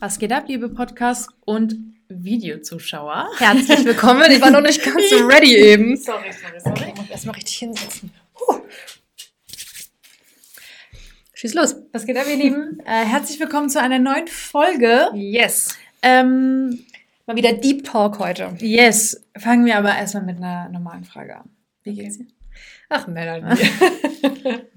Was 0.00 0.18
geht 0.18 0.32
ab, 0.32 0.44
liebe 0.48 0.68
Podcast- 0.68 1.30
und 1.44 1.76
Videozuschauer? 2.08 3.28
Herzlich 3.38 3.84
willkommen. 3.84 4.30
Ich 4.30 4.40
war 4.40 4.50
noch 4.50 4.60
nicht 4.60 4.82
ganz 4.82 5.08
so 5.10 5.26
ready 5.26 5.54
eben. 5.56 5.96
Sorry, 5.98 6.32
sorry, 6.32 6.60
sorry. 6.60 6.72
Okay, 6.72 6.92
ich 6.94 7.00
muss 7.00 7.10
erstmal 7.10 7.34
richtig 7.36 7.56
hinsetzen. 7.56 8.10
Huh. 8.40 8.60
Schieß 11.34 11.54
los. 11.54 11.76
Was 11.92 12.06
geht 12.06 12.16
ab, 12.16 12.26
ihr 12.28 12.36
Lieben? 12.36 12.80
Äh, 12.84 13.04
herzlich 13.04 13.38
willkommen 13.38 13.68
zu 13.68 13.80
einer 13.80 13.98
neuen 13.98 14.28
Folge. 14.28 15.08
Yes. 15.14 15.76
Ähm, 16.02 16.84
Mal 17.26 17.36
wieder 17.36 17.52
Deep 17.52 17.84
Talk 17.84 18.18
heute. 18.18 18.54
yes, 18.58 19.24
fangen 19.38 19.64
wir 19.64 19.78
aber 19.78 19.94
erstmal 19.96 20.24
mit 20.24 20.38
einer 20.38 20.68
normalen 20.68 21.04
Frage 21.04 21.36
an. 21.36 21.50
Wie 21.84 21.94
geht's 21.94 22.18
dir? 22.18 22.26
Ach, 22.88 23.06
Melanie. 23.06 23.56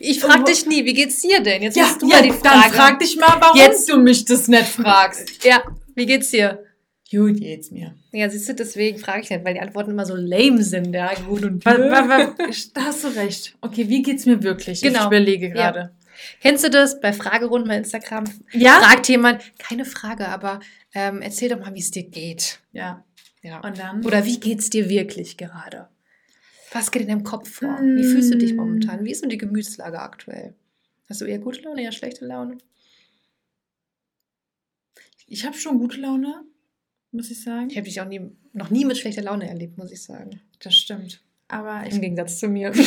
ich 0.00 0.20
frag 0.20 0.44
dich 0.46 0.66
nie, 0.66 0.84
wie 0.84 0.92
geht's 0.94 1.20
dir 1.20 1.40
denn? 1.40 1.62
Jetzt 1.62 1.76
musst 1.76 2.02
du 2.02 2.08
ja, 2.08 2.16
mal 2.16 2.22
die 2.22 2.30
Frage. 2.32 2.42
dann 2.62 2.72
frag 2.72 2.98
dich 2.98 3.16
mal, 3.16 3.36
warum 3.40 3.58
Jetzt- 3.58 3.88
du 3.88 3.98
mich 3.98 4.24
das 4.24 4.48
nicht 4.48 4.64
fragst. 4.66 5.44
Ja, 5.44 5.62
wie 5.94 6.06
geht's 6.06 6.30
dir? 6.30 6.64
Gut 7.10 7.38
geht's 7.38 7.70
mir. 7.70 7.94
Ja, 8.12 8.28
siehst 8.28 8.48
du, 8.48 8.54
deswegen 8.54 8.98
frage 8.98 9.20
ich 9.20 9.30
nicht, 9.30 9.44
weil 9.44 9.54
die 9.54 9.60
Antworten 9.60 9.92
immer 9.92 10.06
so 10.06 10.16
lame 10.16 10.62
sind. 10.64 10.92
Ja, 10.92 11.12
gut 11.14 11.44
und 11.44 11.64
Da 11.64 12.84
hast 12.84 13.04
du 13.04 13.08
recht. 13.08 13.54
Okay, 13.60 13.88
wie 13.88 14.02
geht's 14.02 14.26
mir 14.26 14.42
wirklich? 14.42 14.82
Ich 14.82 14.88
Genau. 14.92 15.06
überlege 15.06 15.50
gerade. 15.50 15.92
Kennst 16.40 16.64
du 16.64 16.70
das 16.70 17.00
bei 17.00 17.12
Fragerunden 17.12 17.68
bei 17.68 17.76
Instagram? 17.76 18.24
Ja? 18.52 18.80
Fragt 18.80 19.08
jemand, 19.08 19.42
keine 19.58 19.84
Frage, 19.84 20.28
aber 20.28 20.60
ähm, 20.94 21.20
erzähl 21.22 21.48
doch 21.48 21.60
mal, 21.60 21.74
wie 21.74 21.80
es 21.80 21.90
dir 21.90 22.04
geht. 22.04 22.58
Ja. 22.72 23.04
Ja. 23.42 23.60
Und 23.60 23.78
dann? 23.78 24.04
Oder 24.04 24.24
wie 24.24 24.40
geht's 24.40 24.70
dir 24.70 24.88
wirklich 24.88 25.36
gerade? 25.36 25.88
Was 26.74 26.90
geht 26.90 27.02
in 27.02 27.08
deinem 27.08 27.22
Kopf 27.22 27.48
vor? 27.48 27.78
Wie 27.80 28.02
fühlst 28.02 28.34
du 28.34 28.36
dich 28.36 28.52
momentan? 28.52 29.04
Wie 29.04 29.12
ist 29.12 29.22
denn 29.22 29.30
die 29.30 29.38
Gemütslage 29.38 30.00
aktuell? 30.00 30.54
Hast 31.08 31.20
du 31.20 31.24
eher 31.24 31.38
gute 31.38 31.60
Laune, 31.60 31.82
eher 31.82 31.92
schlechte 31.92 32.26
Laune? 32.26 32.58
Ich 35.28 35.46
habe 35.46 35.56
schon 35.56 35.78
gute 35.78 36.00
Laune, 36.00 36.42
muss 37.12 37.30
ich 37.30 37.40
sagen. 37.40 37.70
Ich 37.70 37.76
habe 37.76 37.86
dich 37.86 38.00
auch 38.00 38.08
nie, 38.08 38.28
noch 38.52 38.70
nie 38.70 38.84
mit 38.84 38.98
schlechter 38.98 39.22
Laune 39.22 39.48
erlebt, 39.48 39.78
muss 39.78 39.92
ich 39.92 40.02
sagen. 40.02 40.40
Das 40.58 40.74
stimmt. 40.74 41.22
Aber 41.46 41.86
ich 41.86 41.94
Im 41.94 42.00
Gegensatz 42.00 42.40
zu 42.40 42.48
mir. 42.48 42.72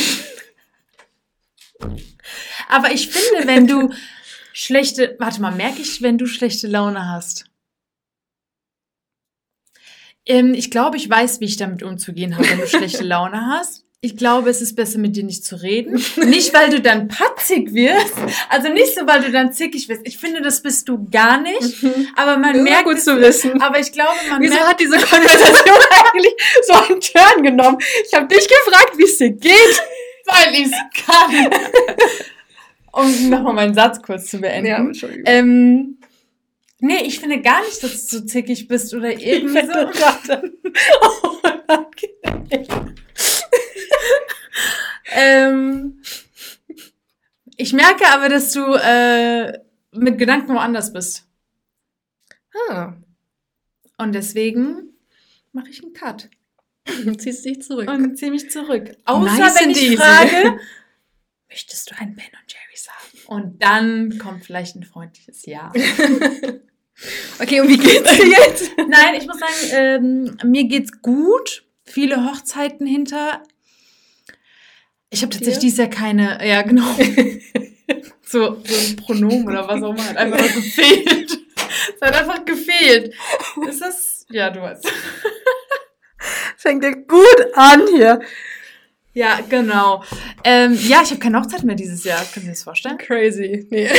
Aber 2.68 2.92
ich 2.92 3.08
finde, 3.08 3.48
wenn 3.48 3.68
du 3.68 3.94
schlechte, 4.52 5.16
warte 5.18 5.42
mal, 5.42 5.56
merke 5.56 5.82
ich, 5.82 6.02
wenn 6.02 6.18
du 6.18 6.26
schlechte 6.26 6.68
Laune 6.68 7.08
hast? 7.08 7.46
Ähm, 10.28 10.54
ich 10.54 10.70
glaube, 10.70 10.98
ich 10.98 11.10
weiß, 11.10 11.40
wie 11.40 11.46
ich 11.46 11.58
damit 11.58 11.84
umzugehen 11.84 12.36
habe, 12.38 12.50
wenn 12.50 12.60
du 12.60 12.68
schlechte 12.68 13.04
Laune 13.06 13.48
hast. 13.48 13.84
Ich 14.00 14.16
glaube, 14.16 14.52
es 14.52 14.62
ist 14.62 14.76
besser, 14.76 15.00
mit 15.00 15.16
dir 15.16 15.24
nicht 15.24 15.44
zu 15.44 15.56
reden. 15.60 15.94
Nicht, 16.18 16.54
weil 16.54 16.70
du 16.70 16.80
dann 16.80 17.08
patzig 17.08 17.74
wirst. 17.74 18.14
Also 18.48 18.70
nicht 18.72 18.94
so, 18.94 19.08
weil 19.08 19.22
du 19.24 19.32
dann 19.32 19.52
zickig 19.52 19.90
wirst. 19.90 20.02
Ich 20.06 20.20
finde, 20.20 20.42
das 20.44 20.62
bist 20.62 20.88
du 20.88 21.10
gar 21.10 21.42
nicht. 21.42 21.84
Aber 22.16 22.38
man 22.38 22.54
Das 22.54 22.62
merkt 22.62 22.84
gut 22.86 22.98
es, 22.98 23.06
zu 23.06 23.20
wissen. 23.20 23.60
Aber 23.60 23.80
ich 23.80 23.92
glaube, 23.92 24.12
man 24.30 24.40
Wieso 24.40 24.54
merkt, 24.54 24.70
hat 24.70 24.80
diese 24.80 24.98
Konversation 25.00 25.78
eigentlich 26.14 26.34
so 26.68 26.74
einen 26.74 27.02
Turn 27.02 27.44
genommen? 27.44 27.78
Ich 28.08 28.14
habe 28.14 28.28
dich 28.28 28.48
gefragt, 28.48 28.94
wie 28.98 29.04
es 29.04 29.18
dir 29.18 29.32
geht. 29.32 29.82
weil 30.28 30.54
ich 30.54 30.68
es 30.68 31.06
kann. 31.06 31.50
um 32.92 33.30
nochmal 33.30 33.54
meinen 33.56 33.74
Satz 33.74 34.00
kurz 34.02 34.28
zu 34.28 34.40
beenden. 34.40 34.88
Entschuldigung. 34.90 35.24
Ähm, 35.26 35.98
nee, 36.80 37.02
ich 37.04 37.20
finde 37.20 37.42
gar 37.42 37.62
nicht, 37.64 37.82
dass 37.84 38.08
du 38.08 38.20
so 38.20 38.26
zickig 38.26 38.68
bist 38.68 38.94
oder 38.94 39.12
irgendwie 39.12 39.66
so. 39.66 39.92
Ähm, 45.10 46.02
ich 47.56 47.74
merke 47.74 48.06
aber, 48.08 48.30
dass 48.30 48.52
du 48.52 48.62
äh, 48.76 49.60
mit 49.92 50.18
Gedanken 50.18 50.54
woanders 50.54 50.92
bist. 50.94 51.26
ah, 52.70 52.94
Und 53.98 54.14
deswegen 54.14 54.94
mache 55.54 55.70
ich 55.70 55.82
einen 55.82 55.94
Cut 55.94 56.30
ziehst 57.18 57.46
dich 57.46 57.62
zurück. 57.62 57.90
und 57.90 58.18
ziehe 58.18 58.32
mich 58.32 58.50
zurück. 58.50 58.96
Außer 59.06 59.38
Nice 59.38 59.62
wenn 59.62 59.70
ich 59.72 59.82
easy. 59.82 59.98
frage, 59.98 60.60
möchtest 61.50 61.90
du 61.92 61.96
einen 61.98 62.16
Ben 62.16 62.26
und 62.26 62.54
Jerry's 62.54 62.88
haben? 62.90 63.17
Und 63.28 63.62
dann 63.62 64.18
kommt 64.18 64.46
vielleicht 64.46 64.76
ein 64.76 64.84
freundliches 64.84 65.46
Ja. 65.46 65.72
okay, 67.40 67.60
und 67.60 67.68
wie 67.68 67.78
geht's 67.78 68.18
dir 68.18 68.28
jetzt? 68.28 68.72
Nein, 68.78 69.16
ich 69.18 69.28
muss 69.28 69.40
sagen, 69.40 69.54
ähm, 69.72 70.38
mir 70.50 70.64
geht's 70.66 71.02
gut. 71.02 71.66
Viele 71.84 72.26
Hochzeiten 72.26 72.88
hinter. 72.88 73.44
Ich 75.10 75.22
habe 75.22 75.32
tatsächlich 75.32 75.60
dieses 75.60 75.78
Jahr 75.78 75.90
keine, 75.90 76.46
ja 76.46 76.62
genau, 76.64 76.84
so, 78.22 78.62
so 78.64 78.76
ein 78.76 78.96
Pronomen 78.98 79.48
oder 79.48 79.68
was 79.68 79.82
auch 79.82 79.94
immer, 79.94 80.06
hat 80.06 80.18
einfach 80.18 80.54
gefehlt. 80.54 81.38
Es 81.96 82.02
hat 82.02 82.16
einfach 82.16 82.44
gefehlt. 82.44 83.14
Ist 83.68 83.82
das, 83.82 84.26
ja, 84.30 84.50
du 84.50 84.62
weißt. 84.62 84.86
Fängt 86.58 86.84
ja 86.84 86.92
gut 86.92 87.48
an 87.56 87.88
hier. 87.88 88.20
Ja, 89.18 89.40
genau. 89.50 90.04
Ähm, 90.44 90.78
ja, 90.88 91.02
ich 91.02 91.10
habe 91.10 91.20
keine 91.20 91.40
Hochzeit 91.40 91.64
mehr 91.64 91.74
dieses 91.74 92.04
Jahr. 92.04 92.24
Können 92.34 92.46
Sie 92.46 92.52
das 92.52 92.62
vorstellen? 92.62 93.00
Crazy. 93.00 93.66
Nee. 93.72 93.90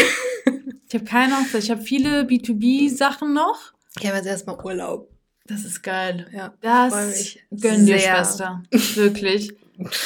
Ich 0.87 0.95
habe 0.95 1.05
keine 1.05 1.41
Hochzeit. 1.41 1.65
Ich 1.65 1.71
habe 1.73 1.83
viele 1.83 2.23
B2B-Sachen 2.23 3.35
noch. 3.35 3.73
Ich 3.99 4.07
habe 4.07 4.19
jetzt 4.19 4.27
erstmal 4.27 4.57
Urlaub. 4.65 5.11
Das 5.45 5.65
ist 5.65 5.83
geil. 5.83 6.29
Ja. 6.33 6.55
Das 6.61 6.95
mich 7.09 7.45
gönn 7.51 7.85
dir, 7.85 7.99
sehr. 7.99 8.15
Schwester. 8.15 8.63
Wirklich. 8.71 9.51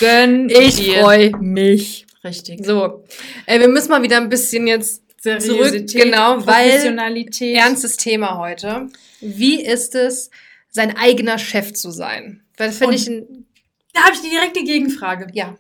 Gönn 0.01 0.49
Ich 0.49 0.77
dir. 0.77 1.01
freue 1.01 1.37
mich. 1.37 2.07
Richtig. 2.25 2.65
So, 2.65 3.05
äh, 3.45 3.61
wir 3.61 3.69
müssen 3.69 3.91
mal 3.91 4.03
wieder 4.03 4.17
ein 4.17 4.31
bisschen 4.31 4.67
jetzt 4.67 5.03
Seriosität, 5.21 5.91
zurück, 5.91 6.05
genau, 6.05 6.47
weil 6.47 6.97
ernstes 7.41 7.99
Thema 7.99 8.39
heute. 8.39 8.89
Wie 9.21 9.63
ist 9.63 9.95
es, 9.95 10.31
sein 10.71 10.97
eigener 10.97 11.37
Chef 11.37 11.75
zu 11.75 11.91
sein? 11.91 12.43
Weil 12.57 12.69
das 12.69 12.79
finde 12.79 12.95
ich 12.97 13.07
ein, 13.09 13.47
Da 13.93 14.03
habe 14.05 14.15
ich 14.15 14.21
die 14.23 14.31
direkte 14.31 14.65
Gegenfrage. 14.65 15.29
ja, 15.35 15.57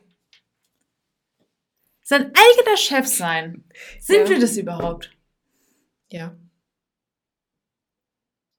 Sein 2.05 2.27
eigener 2.27 2.77
Chef 2.77 3.07
sein. 3.07 3.65
Sind 4.01 4.25
Ja. 4.25 4.29
wir 4.31 4.41
das 4.41 4.57
überhaupt? 4.57 5.11
ja. 6.11 6.37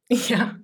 Ja. 0.09 0.59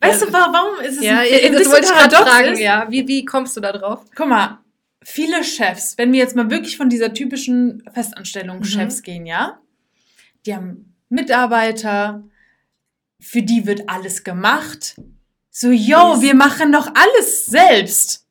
Weißt 0.00 0.20
Ja, 0.20 0.26
du, 0.26 0.32
wa- 0.32 0.48
warum 0.52 0.80
ist 0.80 0.98
es 0.98 1.04
Ja, 1.04 1.18
ein, 1.20 1.28
das 1.30 1.42
ein 1.42 1.52
bisschen 1.52 1.72
wollte 1.72 1.86
ich 1.86 1.92
gerade 1.92 2.16
fragen, 2.16 2.52
ist? 2.52 2.60
ja. 2.60 2.86
Wie, 2.90 3.06
wie 3.08 3.24
kommst 3.24 3.56
du 3.56 3.60
da 3.60 3.72
drauf? 3.72 4.04
Guck 4.14 4.28
mal, 4.28 4.60
viele 5.02 5.42
Chefs, 5.44 5.98
wenn 5.98 6.12
wir 6.12 6.20
jetzt 6.20 6.36
mal 6.36 6.48
wirklich 6.50 6.76
von 6.76 6.88
dieser 6.88 7.12
typischen 7.12 7.82
Festanstellung 7.92 8.58
Mhm. 8.58 8.64
Chefs 8.64 9.02
gehen, 9.02 9.26
ja, 9.26 9.60
die 10.46 10.54
haben 10.54 10.94
Mitarbeiter, 11.08 12.22
für 13.20 13.42
die 13.42 13.66
wird 13.66 13.88
alles 13.88 14.24
gemacht. 14.24 14.96
So, 15.54 15.68
yo, 15.70 16.14
Dies- 16.14 16.22
wir 16.22 16.34
machen 16.34 16.72
doch 16.72 16.88
alles 16.94 17.44
selbst. 17.46 18.26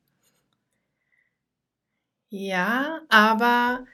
Ja, 2.30 3.00
aber 3.08 3.84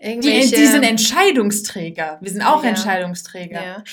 Die, 0.00 0.06
irgendwelche... 0.06 0.56
die 0.56 0.66
sind 0.66 0.82
Entscheidungsträger. 0.82 2.18
Wir 2.20 2.30
sind 2.32 2.42
auch 2.42 2.62
Ja. 2.64 2.70
Entscheidungsträger. 2.70 3.62
Ja. 3.62 3.84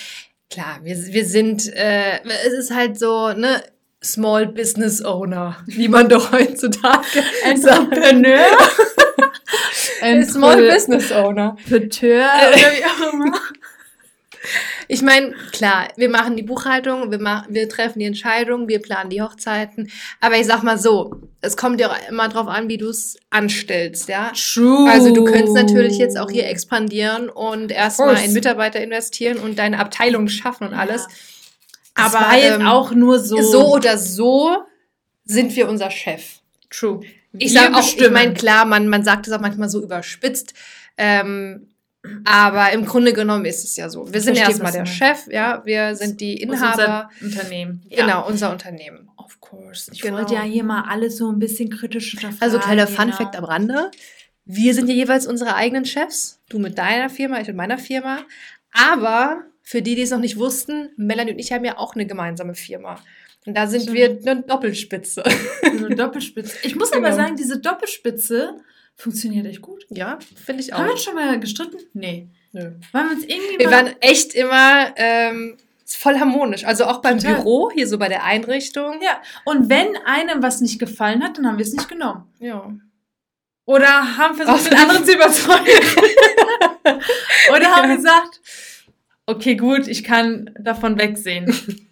Klar, 0.49 0.79
wir, 0.83 0.95
wir 0.97 1.25
sind, 1.25 1.67
äh, 1.73 2.19
es 2.23 2.53
ist 2.53 2.71
halt 2.73 2.97
so, 2.97 3.31
ne, 3.33 3.63
Small 4.03 4.47
Business 4.47 5.03
Owner, 5.05 5.57
wie 5.67 5.87
man 5.87 6.09
doch 6.09 6.31
heutzutage. 6.31 7.23
Entrepreneur. 7.43 8.45
Small 10.27 10.67
Business 10.71 11.11
Owner. 11.11 11.55
Entrepreneur 11.69 12.25
oder 12.49 12.57
wie 12.57 12.85
auch 12.85 13.13
immer. 13.13 13.39
Ich 14.93 15.01
meine, 15.01 15.31
klar, 15.53 15.87
wir 15.95 16.09
machen 16.09 16.35
die 16.35 16.43
Buchhaltung, 16.43 17.11
wir, 17.11 17.19
ma 17.21 17.45
wir 17.47 17.69
treffen 17.69 17.99
die 17.99 18.05
Entscheidungen, 18.05 18.67
wir 18.67 18.81
planen 18.81 19.09
die 19.09 19.21
Hochzeiten. 19.21 19.89
Aber 20.19 20.35
ich 20.35 20.45
sag 20.45 20.63
mal 20.63 20.77
so, 20.77 21.15
es 21.39 21.55
kommt 21.55 21.79
ja 21.79 21.89
auch 21.89 22.09
immer 22.09 22.27
drauf 22.27 22.49
an, 22.49 22.67
wie 22.67 22.75
du 22.75 22.89
es 22.89 23.17
anstellst, 23.29 24.09
ja. 24.09 24.33
True. 24.35 24.91
Also 24.91 25.13
du 25.13 25.23
könntest 25.23 25.55
natürlich 25.55 25.97
jetzt 25.97 26.19
auch 26.19 26.29
hier 26.29 26.49
expandieren 26.49 27.29
und 27.29 27.71
erstmal 27.71 28.21
in 28.21 28.33
Mitarbeiter 28.33 28.81
investieren 28.81 29.37
und 29.37 29.57
deine 29.57 29.79
Abteilung 29.79 30.27
schaffen 30.27 30.67
und 30.67 30.73
alles. 30.73 31.07
Aber 31.93 32.17
Aber, 32.17 32.25
war 32.25 32.37
jetzt 32.37 32.59
ähm, 32.59 32.67
auch 32.67 32.91
nur 32.91 33.19
so. 33.19 33.41
So 33.41 33.73
oder 33.73 33.97
so 33.97 34.57
sind 35.23 35.55
wir 35.55 35.69
unser 35.69 35.89
Chef. 35.89 36.39
true. 36.69 36.99
Ich 37.31 37.53
sage 37.53 37.75
auch, 37.75 37.79
ich 37.79 37.95
bestimmen. 37.95 38.13
meine, 38.13 38.33
klar, 38.33 38.65
man, 38.65 38.89
man 38.89 39.05
sagt 39.05 39.25
es 39.25 39.31
auch 39.31 39.39
manchmal 39.39 39.69
so 39.69 39.81
überspitzt, 39.81 40.53
ähm, 40.97 41.70
aber 42.25 42.71
im 42.71 42.85
Grunde 42.85 43.13
genommen 43.13 43.45
ist 43.45 43.63
es 43.63 43.75
ja 43.77 43.89
so. 43.89 44.11
Wir 44.11 44.21
sind 44.21 44.35
erstmal 44.37 44.71
der 44.71 44.85
Chef, 44.85 45.27
ja, 45.29 45.61
wir 45.65 45.95
sind 45.95 46.19
die 46.19 46.41
Inhaber, 46.41 47.09
unser 47.21 47.35
Unternehmen. 47.37 47.83
Ja. 47.89 48.05
genau, 48.05 48.27
unser 48.27 48.51
Unternehmen. 48.51 49.09
Of 49.17 49.39
course. 49.39 49.91
Ich 49.93 50.01
Genau. 50.01 50.17
wollte 50.17 50.33
ja 50.33 50.41
hier 50.41 50.63
mal 50.63 50.85
alles 50.89 51.17
so 51.17 51.31
ein 51.31 51.39
bisschen 51.39 51.69
kritisch 51.69 52.11
hinterfragen. 52.11 52.41
Also 52.41 52.59
kleiner 52.59 52.87
Fun 52.87 53.05
genau. 53.05 53.17
Fact 53.17 53.35
am 53.35 53.43
Rande. 53.45 53.91
Wir 54.45 54.73
sind 54.73 54.89
ja 54.89 54.95
jeweils 54.95 55.27
unsere 55.27 55.55
eigenen 55.55 55.85
Chefs. 55.85 56.39
Du 56.49 56.57
mit 56.59 56.77
deiner 56.77 57.09
Firma, 57.09 57.39
ich 57.39 57.47
mit 57.47 57.55
meiner 57.55 57.77
Firma. 57.77 58.19
Aber 58.73 59.43
für 59.61 59.81
die, 59.81 59.95
die 59.95 60.01
es 60.01 60.09
noch 60.09 60.19
nicht 60.19 60.37
wussten, 60.37 60.89
Melanie 60.97 61.31
und 61.33 61.39
ich 61.39 61.51
haben 61.51 61.63
ja 61.63 61.77
auch 61.77 61.93
eine 61.95 62.05
gemeinsame 62.07 62.55
Firma. 62.55 62.99
Und 63.45 63.55
da 63.55 63.67
sind 63.67 63.83
Stimmt. 63.83 63.97
wir 63.97 64.31
eine 64.31 64.41
Doppelspitze. 64.43 65.23
So 65.79 65.85
eine 65.85 65.95
Doppelspitze. 65.95 66.57
Ich 66.63 66.75
muss 66.75 66.91
aber 66.91 67.09
Genau. 67.09 67.15
sagen, 67.15 67.35
diese 67.35 67.59
Doppelspitze 67.59 68.57
funktioniert 68.95 69.45
echt 69.47 69.61
gut. 69.61 69.85
Ja, 69.89 70.19
finde 70.45 70.61
ich 70.61 70.71
Haben 70.71 70.83
wir 70.83 70.89
auch. 70.89 70.93
uns 70.93 71.03
schon 71.03 71.15
mal 71.15 71.39
gestritten? 71.39 71.77
Nee. 71.93 72.27
Nö. 72.53 72.71
Weil 72.91 73.05
wir 73.05 73.11
uns 73.11 73.23
irgendwie 73.23 73.59
Wir 73.59 73.71
waren 73.71 73.95
echt 74.01 74.33
immer 74.33 74.91
ähm, 74.97 75.57
voll 75.85 76.19
harmonisch. 76.19 76.65
Also 76.65 76.85
auch 76.85 77.01
beim 77.01 77.17
Total. 77.17 77.35
Büro, 77.35 77.71
hier 77.73 77.87
so 77.87 77.97
bei 77.97 78.09
der 78.09 78.23
Einrichtung. 78.25 79.01
ja. 79.01 79.21
Und 79.45 79.69
wenn 79.69 79.95
einem 80.05 80.43
was 80.43 80.61
nicht 80.61 80.79
gefallen 80.79 81.23
hat, 81.23 81.37
dann 81.37 81.47
haben 81.47 81.57
wir 81.57 81.65
es 81.65 81.73
nicht 81.73 81.87
genommen. 81.89 82.25
Ja. 82.39 82.71
Oder 83.65 84.17
haben 84.17 84.35
versucht, 84.35 84.71
den 84.71 84.77
anderen 84.77 85.05
zu 85.05 85.13
überzeugen. 85.13 85.65
Oder 87.55 87.75
haben 87.75 87.95
gesagt, 87.95 88.41
okay, 89.25 89.55
gut, 89.55 89.87
ich 89.87 90.03
kann 90.03 90.49
davon 90.59 90.97
wegsehen. 90.99 91.53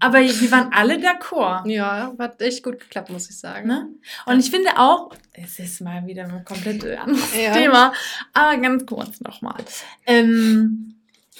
Aber 0.00 0.18
wir 0.20 0.50
waren 0.50 0.72
alle 0.72 0.96
d'accord. 0.96 1.66
Ja, 1.68 2.12
hat 2.18 2.40
echt 2.42 2.62
gut 2.62 2.78
geklappt, 2.80 3.10
muss 3.10 3.28
ich 3.30 3.38
sagen. 3.38 3.66
Ne? 3.68 3.88
Und 4.26 4.38
ich 4.40 4.50
finde 4.50 4.70
auch, 4.76 5.12
es 5.32 5.58
ist 5.58 5.80
mal 5.80 6.06
wieder 6.06 6.24
ein 6.24 6.44
komplett 6.44 6.84
anderes 6.84 7.34
Ja. 7.36 7.52
Thema, 7.52 7.92
aber 8.32 8.56
ganz 8.58 8.84
kurz 8.86 9.20
nochmal. 9.20 9.56
Ähm, 10.06 10.94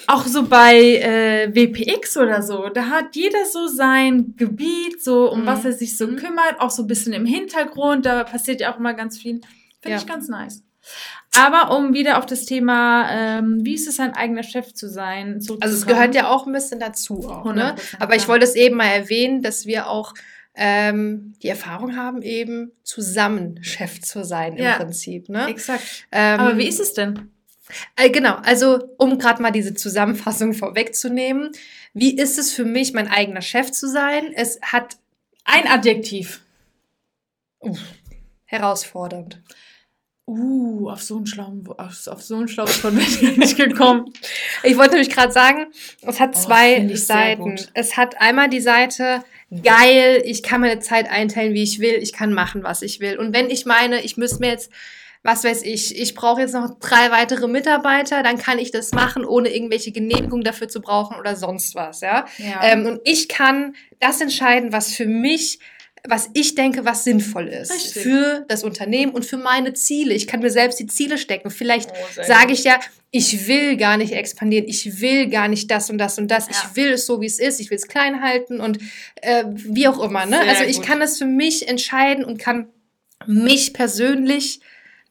auch 0.06 0.24
so 0.26 0.44
bei 0.46 0.76
äh, 0.96 1.54
WPX 1.54 2.16
oder 2.18 2.42
so, 2.42 2.68
da 2.68 2.86
hat 2.88 3.16
jeder 3.16 3.44
so 3.44 3.66
sein 3.66 4.34
Gebiet, 4.36 5.02
so 5.02 5.30
um 5.30 5.42
Mhm. 5.42 5.46
was 5.46 5.64
er 5.64 5.72
sich 5.72 5.96
so 5.96 6.06
Mhm. 6.06 6.16
kümmert, 6.16 6.60
auch 6.60 6.70
so 6.70 6.82
ein 6.84 6.86
bisschen 6.88 7.12
im 7.12 7.26
Hintergrund, 7.26 8.06
da 8.06 8.24
passiert 8.24 8.60
ja 8.60 8.72
auch 8.72 8.78
immer 8.78 8.94
ganz 8.94 9.18
viel. 9.18 9.40
Finde 9.80 9.96
Ja. 9.96 9.98
ich 9.98 10.06
ganz 10.06 10.28
nice. 10.28 10.62
Aber 11.36 11.76
um 11.76 11.92
wieder 11.94 12.18
auf 12.18 12.26
das 12.26 12.46
Thema, 12.46 13.08
ähm, 13.10 13.60
wie 13.62 13.74
ist 13.74 13.86
es, 13.86 14.00
ein 14.00 14.14
eigener 14.14 14.42
Chef 14.42 14.72
zu 14.74 14.88
sein, 14.88 15.40
Also 15.60 15.76
es 15.76 15.86
gehört 15.86 16.14
ja 16.14 16.28
auch 16.30 16.46
ein 16.46 16.52
bisschen 16.52 16.80
dazu. 16.80 17.28
Auch, 17.28 17.44
ne? 17.52 17.74
100%, 17.76 18.00
Aber 18.00 18.16
ich 18.16 18.26
wollte 18.28 18.44
es 18.44 18.54
eben 18.54 18.76
mal 18.76 18.86
erwähnen, 18.88 19.42
dass 19.42 19.66
wir 19.66 19.88
auch 19.88 20.14
ähm, 20.54 21.34
die 21.42 21.48
Erfahrung 21.48 21.96
haben, 21.96 22.22
eben 22.22 22.72
zusammen 22.82 23.62
Chef 23.62 24.00
zu 24.00 24.24
sein 24.24 24.56
im 24.56 24.64
Ja. 24.64 24.76
Prinzip. 24.76 25.28
Ne? 25.28 25.48
Exakt. 25.48 26.06
Ähm, 26.10 26.40
Aber 26.40 26.58
wie 26.58 26.66
ist 26.66 26.80
es 26.80 26.94
denn? 26.94 27.30
Äh, 27.96 28.08
genau, 28.10 28.36
also 28.42 28.82
um 28.96 29.18
gerade 29.18 29.42
mal 29.42 29.50
diese 29.52 29.74
Zusammenfassung 29.74 30.54
vorwegzunehmen. 30.54 31.50
Wie 31.94 32.16
ist 32.16 32.38
es 32.38 32.52
für 32.52 32.64
mich, 32.64 32.92
mein 32.94 33.08
eigener 33.08 33.42
Chef 33.42 33.70
zu 33.70 33.88
sein? 33.88 34.32
Es 34.34 34.58
hat 34.62 34.96
Ein 35.44 35.66
Adjektiv. 35.68 36.40
herausfordernd. 38.46 39.40
Uh, 40.28 40.90
auf 40.90 41.02
so 41.02 41.16
einen 41.16 41.26
schlauen, 41.26 41.66
auf, 41.78 42.06
auf 42.06 42.22
so 42.22 42.36
einen 42.36 42.48
schlauen 42.48 42.68
Wort 42.68 42.82
bin 42.94 42.98
ich 42.98 43.38
nicht 43.38 43.56
gekommen. 43.56 44.12
Ich 44.62 44.76
wollte 44.76 44.90
nämlich 44.90 45.08
gerade 45.08 45.32
sagen, 45.32 45.68
es 46.02 46.20
hat 46.20 46.36
Oh, 46.36 46.38
zwei 46.38 46.86
Seiten. 46.94 47.56
Es 47.72 47.96
hat 47.96 48.20
einmal 48.20 48.50
die 48.50 48.60
Seite, 48.60 49.24
geil, 49.62 50.20
ich 50.26 50.42
kann 50.42 50.60
meine 50.60 50.80
Zeit 50.80 51.10
einteilen, 51.10 51.54
wie 51.54 51.62
ich 51.62 51.78
will, 51.78 51.94
ich 51.94 52.12
kann 52.12 52.34
machen, 52.34 52.62
was 52.62 52.82
ich 52.82 53.00
will. 53.00 53.18
Und 53.18 53.34
wenn 53.34 53.48
ich 53.48 53.64
meine, 53.64 54.02
ich 54.02 54.18
müsste 54.18 54.40
mir 54.40 54.50
jetzt, 54.50 54.70
was 55.22 55.44
weiß 55.44 55.62
ich, 55.62 55.98
ich 55.98 56.14
brauche 56.14 56.42
jetzt 56.42 56.52
noch 56.52 56.78
drei 56.78 57.10
weitere 57.10 57.48
Mitarbeiter, 57.48 58.22
dann 58.22 58.36
kann 58.36 58.58
ich 58.58 58.70
das 58.70 58.92
machen, 58.92 59.24
ohne 59.24 59.48
irgendwelche 59.48 59.92
Genehmigung 59.92 60.42
dafür 60.42 60.68
zu 60.68 60.82
brauchen 60.82 61.16
oder 61.18 61.36
sonst 61.36 61.74
was, 61.74 62.02
ja. 62.02 62.26
Ja. 62.36 62.62
Ähm, 62.64 62.84
und 62.84 63.00
ich 63.04 63.30
kann 63.30 63.74
das 63.98 64.20
entscheiden, 64.20 64.72
was 64.72 64.92
für 64.92 65.06
mich, 65.06 65.58
was 66.06 66.30
ich 66.34 66.54
denke, 66.54 66.84
was 66.84 67.04
sinnvoll 67.04 67.48
ist. 67.48 67.72
Richtig. 67.72 68.02
Für 68.02 68.44
das 68.48 68.62
Unternehmen 68.64 69.12
und 69.12 69.24
für 69.26 69.36
meine 69.36 69.72
Ziele. 69.74 70.14
Ich 70.14 70.26
kann 70.26 70.40
mir 70.40 70.50
selbst 70.50 70.78
die 70.78 70.86
Ziele 70.86 71.18
stecken. 71.18 71.50
Vielleicht 71.50 71.90
Oh, 71.90 72.22
sage 72.26 72.52
ich 72.52 72.64
ja, 72.64 72.78
ich 73.10 73.48
will 73.48 73.76
gar 73.76 73.96
nicht 73.96 74.12
expandieren, 74.12 74.66
ich 74.68 75.00
will 75.00 75.28
gar 75.28 75.48
nicht 75.48 75.70
das 75.70 75.88
und 75.90 75.98
das 75.98 76.18
und 76.18 76.30
das, 76.30 76.46
Ja. 76.46 76.52
ich 76.52 76.76
will 76.76 76.92
es 76.92 77.06
so, 77.06 77.20
wie 77.20 77.26
es 77.26 77.38
ist, 77.38 77.58
ich 77.60 77.70
will 77.70 77.76
es 77.78 77.88
klein 77.88 78.22
halten 78.22 78.60
und 78.60 78.78
äh, 79.22 79.44
wie 79.54 79.88
auch 79.88 79.98
immer. 80.02 80.26
Ne? 80.26 80.38
Sehr 80.38 80.48
Also 80.48 80.64
ich 80.64 80.76
gut. 80.76 80.86
kann 80.86 81.00
das 81.00 81.18
für 81.18 81.24
mich 81.26 81.66
entscheiden 81.68 82.24
und 82.24 82.38
kann 82.38 82.68
mich 83.26 83.72
persönlich 83.72 84.60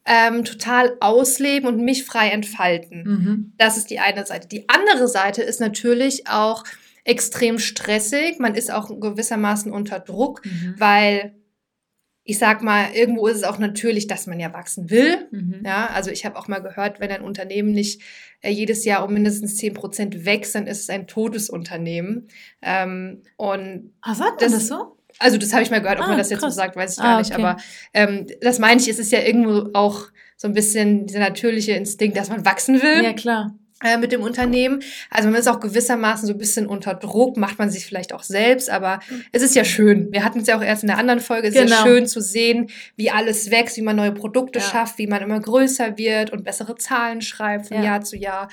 ähm, 0.06 0.44
total 0.44 0.96
ausleben 1.00 1.68
und 1.68 1.80
mich 1.84 2.04
frei 2.04 2.30
entfalten. 2.30 3.02
Mhm. 3.04 3.52
Das 3.58 3.76
ist 3.76 3.90
die 3.90 3.98
eine 3.98 4.24
Seite. 4.24 4.48
Die 4.48 4.66
andere 4.68 5.06
Seite 5.06 5.42
ist 5.42 5.60
natürlich 5.60 6.28
auch 6.28 6.64
extrem 7.08 7.58
stressig. 7.58 8.38
Man 8.38 8.54
ist 8.54 8.70
auch 8.72 8.88
gewissermaßen 9.00 9.72
unter 9.72 9.98
Druck, 10.00 10.44
Mhm. 10.44 10.74
weil 10.78 11.34
ich 12.24 12.38
sag 12.38 12.62
mal, 12.62 12.88
irgendwo 12.92 13.26
ist 13.26 13.38
es 13.38 13.44
auch 13.44 13.58
natürlich, 13.58 14.06
dass 14.06 14.26
man 14.26 14.38
ja 14.38 14.52
wachsen 14.52 14.90
will. 14.90 15.28
Mhm. 15.30 15.62
Ja, 15.64 15.86
also 15.86 16.10
ich 16.10 16.26
habe 16.26 16.36
auch 16.38 16.46
mal 16.46 16.58
gehört, 16.60 17.00
wenn 17.00 17.10
ein 17.10 17.22
Unternehmen 17.22 17.72
nicht 17.72 18.02
äh, 18.42 18.50
jedes 18.50 18.84
Jahr 18.84 19.02
um 19.04 19.14
mindestens 19.14 19.56
10 19.56 19.72
Prozent 19.72 20.26
wächst, 20.26 20.54
dann 20.54 20.66
ist 20.66 20.82
es 20.82 20.90
ein 20.90 21.06
totes 21.06 21.48
Unternehmen. 21.48 22.28
Ähm, 22.60 23.22
und 23.38 23.94
Ah, 24.02 24.14
sagt 24.14 24.42
man 24.42 24.50
Das- 24.50 24.52
das 24.52 24.68
so? 24.68 24.98
also 25.18 25.38
das 25.38 25.54
habe 25.54 25.62
ich 25.62 25.70
mal 25.70 25.80
gehört, 25.80 26.00
ob 26.00 26.04
Ah, 26.04 26.08
man 26.10 26.18
das 26.18 26.28
jetzt 26.28 26.40
krass. 26.40 26.52
so 26.54 26.58
sagt, 26.60 26.76
weiß 26.76 26.92
ich 26.92 26.98
Ah, 27.00 27.02
gar 27.12 27.18
nicht. 27.20 27.32
okay. 27.32 27.42
Aber 27.42 27.56
ähm, 27.94 28.26
das 28.42 28.58
meine 28.58 28.78
ich, 28.78 28.88
es 28.88 28.98
ist 28.98 29.10
ja 29.10 29.22
irgendwo 29.22 29.70
auch 29.72 30.08
so 30.36 30.46
ein 30.48 30.54
bisschen 30.54 31.06
dieser 31.06 31.20
natürliche 31.20 31.72
Instinkt, 31.72 32.16
dass 32.18 32.28
man 32.28 32.44
wachsen 32.44 32.82
will 32.82 33.02
Ja, 33.02 33.14
klar. 33.14 33.58
Äh, 33.84 33.96
mit 33.96 34.10
dem 34.12 34.22
Unternehmen. 34.22 34.82
Also 35.10 35.28
man 35.30 35.38
ist 35.40 35.46
auch 35.48 35.60
gewissermaßen 35.60 36.26
so 36.26 36.32
ein 36.34 36.38
bisschen 36.38 36.66
unter 36.66 36.94
Druck, 36.94 37.36
macht 37.36 37.58
man 37.58 37.70
sich 37.70 37.86
vielleicht 37.86 38.12
auch 38.12 38.22
selbst, 38.24 38.70
aber 38.70 39.00
es 39.32 39.42
ist 39.42 39.54
ja 39.54 39.64
schön. 39.64 40.08
Wir 40.12 40.24
hatten 40.24 40.40
es 40.40 40.46
ja 40.48 40.56
auch 40.58 40.62
erst 40.62 40.82
in 40.82 40.88
der 40.88 40.98
anderen 40.98 41.20
Folge, 41.20 41.48
es 41.48 41.54
ist 41.54 41.60
ja 41.60 41.66
Genau. 41.66 41.82
schön 41.82 42.06
zu 42.06 42.20
sehen, 42.20 42.70
wie 42.96 43.10
alles 43.10 43.50
wächst, 43.50 43.76
wie 43.76 43.82
man 43.82 43.96
neue 43.96 44.12
Produkte 44.12 44.58
Ja. 44.58 44.64
schafft, 44.64 44.98
wie 44.98 45.06
man 45.06 45.22
immer 45.22 45.38
größer 45.40 45.96
wird 45.96 46.30
und 46.30 46.44
bessere 46.44 46.74
Zahlen 46.76 47.20
schreibt 47.22 47.68
von 47.68 47.76
Ja. 47.78 47.84
Jahr 47.84 48.00
zu 48.02 48.16
Jahr. 48.16 48.48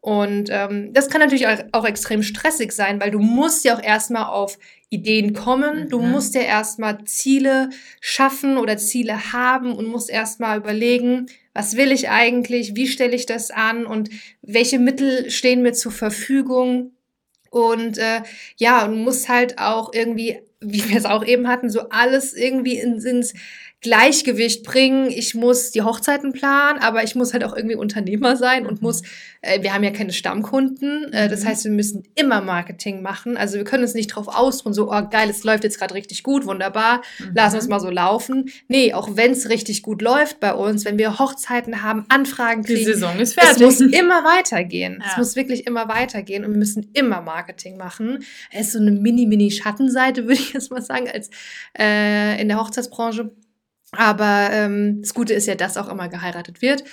Und 0.00 0.48
ähm, 0.50 0.92
das 0.92 1.08
kann 1.08 1.20
natürlich 1.22 1.46
auch, 1.46 1.56
auch 1.72 1.86
extrem 1.86 2.22
stressig 2.22 2.72
sein, 2.72 3.00
weil 3.00 3.10
du 3.10 3.20
musst 3.20 3.64
ja 3.64 3.74
auch 3.76 3.82
erstmal 3.82 4.24
auf 4.26 4.58
Ideen 4.90 5.32
kommen, 5.32 5.88
du 5.88 5.98
Mhm. 6.00 6.10
musst 6.10 6.34
ja 6.34 6.42
erstmal 6.42 7.02
Ziele 7.04 7.70
schaffen 8.00 8.58
oder 8.58 8.76
Ziele 8.76 9.32
haben 9.32 9.72
und 9.72 9.86
musst 9.86 10.10
erstmal 10.10 10.58
überlegen, 10.58 11.26
was 11.54 11.76
will 11.76 11.92
ich 11.92 12.10
eigentlich, 12.10 12.74
wie 12.74 12.88
stelle 12.88 13.14
ich 13.14 13.26
das 13.26 13.50
an 13.50 13.86
und 13.86 14.10
welche 14.42 14.78
Mittel 14.78 15.30
stehen 15.30 15.62
mir 15.62 15.72
zur 15.72 15.92
Verfügung. 15.92 16.92
Und 17.50 17.96
äh, 17.98 18.22
ja, 18.56 18.84
und 18.84 18.98
muss 19.02 19.28
halt 19.28 19.58
auch 19.58 19.92
irgendwie, 19.94 20.40
wie 20.60 20.88
wir 20.88 20.98
es 20.98 21.04
auch 21.04 21.24
eben 21.24 21.48
hatten, 21.48 21.70
so 21.70 21.88
alles 21.90 22.34
irgendwie 22.34 22.78
in, 22.78 23.00
ins 23.00 23.34
Gleichgewicht 23.84 24.64
bringen. 24.64 25.08
Ich 25.10 25.34
muss 25.34 25.70
die 25.70 25.82
Hochzeiten 25.82 26.32
planen, 26.32 26.78
aber 26.80 27.04
ich 27.04 27.14
muss 27.14 27.34
halt 27.34 27.44
auch 27.44 27.54
irgendwie 27.54 27.76
Unternehmer 27.76 28.34
sein 28.36 28.66
und 28.66 28.80
Mhm. 28.80 28.86
muss, 28.86 29.02
äh, 29.42 29.62
wir 29.62 29.74
haben 29.74 29.84
ja 29.84 29.90
keine 29.90 30.12
Stammkunden. 30.12 31.12
Äh, 31.12 31.28
das 31.28 31.42
Mhm. 31.44 31.48
heißt, 31.48 31.64
wir 31.64 31.70
müssen 31.70 32.02
immer 32.14 32.40
Marketing 32.40 33.02
machen. 33.02 33.36
Also 33.36 33.56
wir 33.56 33.64
können 33.64 33.82
uns 33.82 33.92
nicht 33.92 34.08
drauf 34.08 34.26
ausruhen, 34.26 34.72
so, 34.72 34.90
oh 34.90 35.02
geil, 35.10 35.28
es 35.28 35.44
läuft 35.44 35.64
jetzt 35.64 35.78
gerade 35.78 35.92
richtig 35.94 36.22
gut, 36.22 36.46
wunderbar, 36.46 37.02
lassen 37.34 37.56
uns 37.56 37.68
mal 37.68 37.78
so 37.78 37.90
laufen. 37.90 38.50
Nee, 38.68 38.94
auch 38.94 39.16
wenn 39.16 39.32
es 39.32 39.50
richtig 39.50 39.82
gut 39.82 40.00
läuft 40.00 40.40
bei 40.40 40.54
uns, 40.54 40.84
wenn 40.86 40.96
wir 40.96 41.18
Hochzeiten 41.18 41.82
haben, 41.82 42.06
Anfragen 42.08 42.62
Die 42.62 42.72
kriegen, 42.74 42.86
Saison 42.86 43.18
ist 43.18 43.28
es 43.28 43.34
fertig. 43.34 43.62
muss 43.62 43.80
immer 43.80 44.24
weitergehen. 44.24 45.02
Es 45.04 45.12
Ja. 45.12 45.18
muss 45.18 45.36
wirklich 45.36 45.66
immer 45.66 45.88
weitergehen 45.88 46.44
und 46.46 46.52
wir 46.52 46.58
müssen 46.58 46.88
immer 46.94 47.20
Marketing 47.20 47.76
machen. 47.76 48.24
Es 48.50 48.68
ist 48.68 48.72
so 48.72 48.78
eine 48.78 48.92
mini-mini-Schattenseite, 48.92 50.22
würde 50.26 50.40
ich 50.40 50.54
jetzt 50.54 50.70
mal 50.70 50.80
sagen, 50.82 51.06
als 51.12 51.28
äh, 51.78 52.40
in 52.40 52.48
der 52.48 52.58
Hochzeitsbranche. 52.60 53.30
Aber 53.96 54.48
ähm, 54.52 55.00
das 55.00 55.14
Gute 55.14 55.34
ist 55.34 55.46
ja, 55.46 55.54
dass 55.54 55.76
auch 55.76 55.88
immer 55.88 56.08
geheiratet 56.08 56.62
wird. 56.62 56.84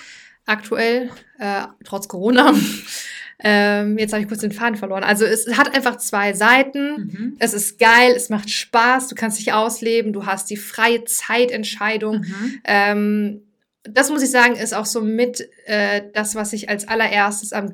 Aktuell, 0.45 1.09
äh, 1.39 1.63
trotz 1.83 2.07
Corona. 2.07 2.53
ähm, 3.43 3.97
jetzt 3.97 4.13
habe 4.13 4.21
ich 4.21 4.27
kurz 4.27 4.41
den 4.41 4.51
Faden 4.51 4.77
verloren. 4.77 5.03
Also 5.03 5.25
es 5.25 5.57
hat 5.57 5.75
einfach 5.75 5.97
zwei 5.97 6.33
Seiten. 6.33 6.95
Mhm. 6.95 7.35
Es 7.39 7.53
ist 7.53 7.79
geil, 7.79 8.13
es 8.15 8.29
macht 8.29 8.49
Spaß, 8.49 9.07
du 9.07 9.15
kannst 9.15 9.39
dich 9.39 9.53
ausleben, 9.53 10.13
du 10.13 10.25
hast 10.25 10.49
die 10.49 10.57
freie 10.57 11.05
Zeitentscheidung. 11.05 12.19
Mhm. 12.19 12.61
Ähm, 12.63 13.41
das 13.83 14.09
muss 14.09 14.21
ich 14.21 14.29
sagen, 14.29 14.55
ist 14.55 14.73
auch 14.73 14.85
so 14.85 15.01
mit 15.01 15.47
äh, 15.65 16.01
das, 16.13 16.35
was 16.35 16.53
ich 16.53 16.69
als 16.69 16.87
allererstes 16.87 17.53
am 17.53 17.73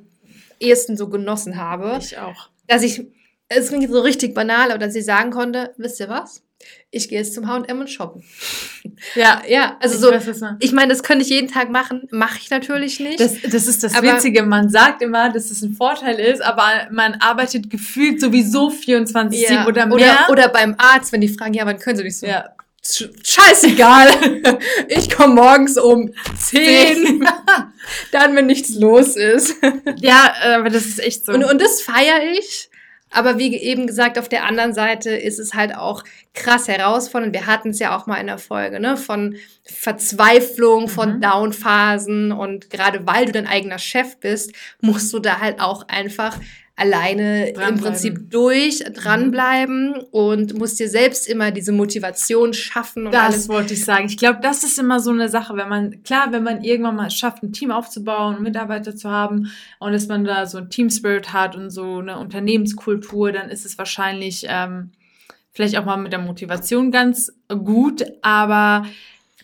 ehesten 0.60 0.98
so 0.98 1.10
genossen 1.10 1.58
habe. 1.58 1.98
Ich 2.00 2.18
auch. 2.18 2.50
Dass 2.68 2.84
ich, 2.84 3.06
es 3.50 3.70
klingt 3.70 3.90
so 3.92 4.02
richtig 4.02 4.34
banal, 4.34 4.70
aber 4.72 4.80
dass 4.80 4.96
ich 4.96 5.06
sagen 5.06 5.32
konnte, 5.32 5.74
wisst 5.78 6.00
ihr 6.00 6.10
was? 6.10 6.44
Ich 6.90 7.08
gehe 7.08 7.20
jetzt 7.20 7.34
zum 7.36 7.48
H&M 7.48 7.80
und 7.80 7.90
shoppen. 7.90 8.24
Ja, 9.16 9.42
Ja, 9.48 9.78
also 9.80 9.96
ich 9.96 10.02
so, 10.26 10.32
weiß, 10.32 10.42
ich 10.60 10.72
meine, 10.72 10.92
das 10.92 11.04
könnte 11.04 11.24
ich 11.24 11.30
jeden 11.30 11.48
Tag 11.50 11.70
machen, 11.70 12.08
mache 12.12 12.40
ich 12.42 12.50
natürlich 12.50 13.00
nicht. 13.00 13.20
Das, 13.20 13.36
das 13.44 13.68
ist 13.68 13.84
das 13.84 13.94
Aber- 13.94 14.16
Witzige. 14.16 14.44
Man 14.44 14.70
sagt 14.70 15.02
immer, 15.02 15.30
dass 15.32 15.52
es 15.52 15.62
ein 15.62 15.74
Vorteil 15.74 16.20
ist, 16.20 16.42
aber 16.42 16.88
man 16.92 17.16
arbeitet 17.22 17.70
gefühlt 17.70 18.20
sowieso 18.20 18.70
24 18.72 19.50
ja. 19.50 19.68
oder 19.68 19.86
mehr. 19.86 19.96
oder, 19.96 20.30
oder 20.32 20.48
beim 20.50 20.76
Arzt, 20.78 21.12
wenn 21.14 21.22
die 21.22 21.30
fragen, 21.30 21.54
ja, 21.54 21.66
wann 21.66 21.78
können 21.80 21.98
sie 21.98 22.04
nicht 22.04 22.18
so? 22.18 22.26
ja. 22.26 22.50
Sch- 22.84 23.10
Scheißegal. 23.24 24.08
Ich 24.88 25.10
komme 25.10 25.36
morgens 25.36 25.78
um 25.78 26.12
10, 26.40 27.24
dann, 28.12 28.36
wenn 28.36 28.46
nichts 28.46 28.74
los 28.76 29.16
ist. 29.18 29.56
ja, 29.98 30.34
aber 30.56 30.70
das 30.70 30.86
ist 30.86 31.00
echt 31.00 31.26
so. 31.26 31.34
Und, 31.34 31.44
und 31.44 31.62
das 31.62 31.82
feiere 31.82 32.32
ich. 32.38 32.67
Aber 33.12 33.38
wie 33.38 33.56
eben 33.56 33.88
gesagt, 33.88 34.20
auf 34.20 34.28
der 34.30 34.46
anderen 34.46 34.74
Seite 34.74 35.12
ist 35.12 35.40
es 35.40 35.54
halt 35.54 35.76
auch 35.76 36.04
krass 36.34 36.68
herausfordernd. 36.68 37.34
Wir 37.34 37.48
hatten 37.48 37.70
es 37.70 37.80
ja 37.80 37.98
auch 37.98 38.06
mal 38.06 38.18
in 38.18 38.28
der 38.28 38.38
Folge, 38.38 38.80
ne? 38.80 38.98
Von 38.98 39.36
Verzweiflung, 39.64 40.88
von 40.90 41.16
Mhm. 41.18 41.22
Downphasen. 41.22 42.32
Und 42.32 42.70
gerade 42.70 43.06
weil 43.08 43.26
du 43.26 43.32
dein 43.32 43.48
eigener 43.48 43.80
Chef 43.80 44.18
bist, 44.20 44.54
musst 44.82 45.12
du 45.14 45.20
da 45.20 45.40
halt 45.40 45.60
auch 45.60 45.88
einfach 45.88 46.38
alleine 46.78 47.50
im. 47.50 47.78
Prinzip 47.80 48.30
durch, 48.32 48.84
dranbleiben 48.94 49.96
und 50.12 50.58
musst 50.58 50.80
dir 50.80 50.88
selbst 50.88 51.28
immer 51.28 51.52
diese 51.52 51.72
Motivation 51.72 52.54
schaffen 52.54 53.08
und 53.08 53.14
Das 53.14 53.24
alles. 53.34 53.50
wollte 53.50 53.74
ich 53.74 53.84
sagen. 53.84 54.06
Ich 54.06 54.16
glaube, 54.18 54.40
das 54.42 54.64
ist 54.64 54.78
immer 54.80 55.00
so 55.00 55.10
eine 55.12 55.28
Sache, 55.28 55.56
wenn 55.58 55.68
man, 55.68 56.04
klar, 56.04 56.32
wenn 56.32 56.44
man 56.44 56.64
irgendwann 56.64 56.96
mal 56.96 57.10
schafft, 57.10 57.42
ein 57.44 57.52
Team 57.52 57.72
aufzubauen 57.72 58.36
und 58.38 58.44
Mitarbeiter 58.44 58.96
zu 58.96 59.10
haben 59.10 59.52
und 59.80 59.92
dass 59.92 60.08
man 60.08 60.24
da 60.24 60.46
so 60.46 60.60
ein 60.60 60.70
Team 60.70 60.90
Spirit 60.90 61.34
hat 61.34 61.56
und 61.56 61.72
so 61.72 61.98
eine 61.98 62.20
Unternehmenskultur, 62.20 63.32
dann 63.32 63.50
ist 63.50 63.66
es 63.66 63.78
wahrscheinlich 63.78 64.46
ähm, 64.48 64.92
vielleicht 65.52 65.78
auch 65.78 65.86
mal 65.86 65.98
mit 65.98 66.12
der 66.14 66.20
Motivation 66.20 66.92
ganz 66.92 67.34
gut, 67.50 68.04
aber 68.22 68.86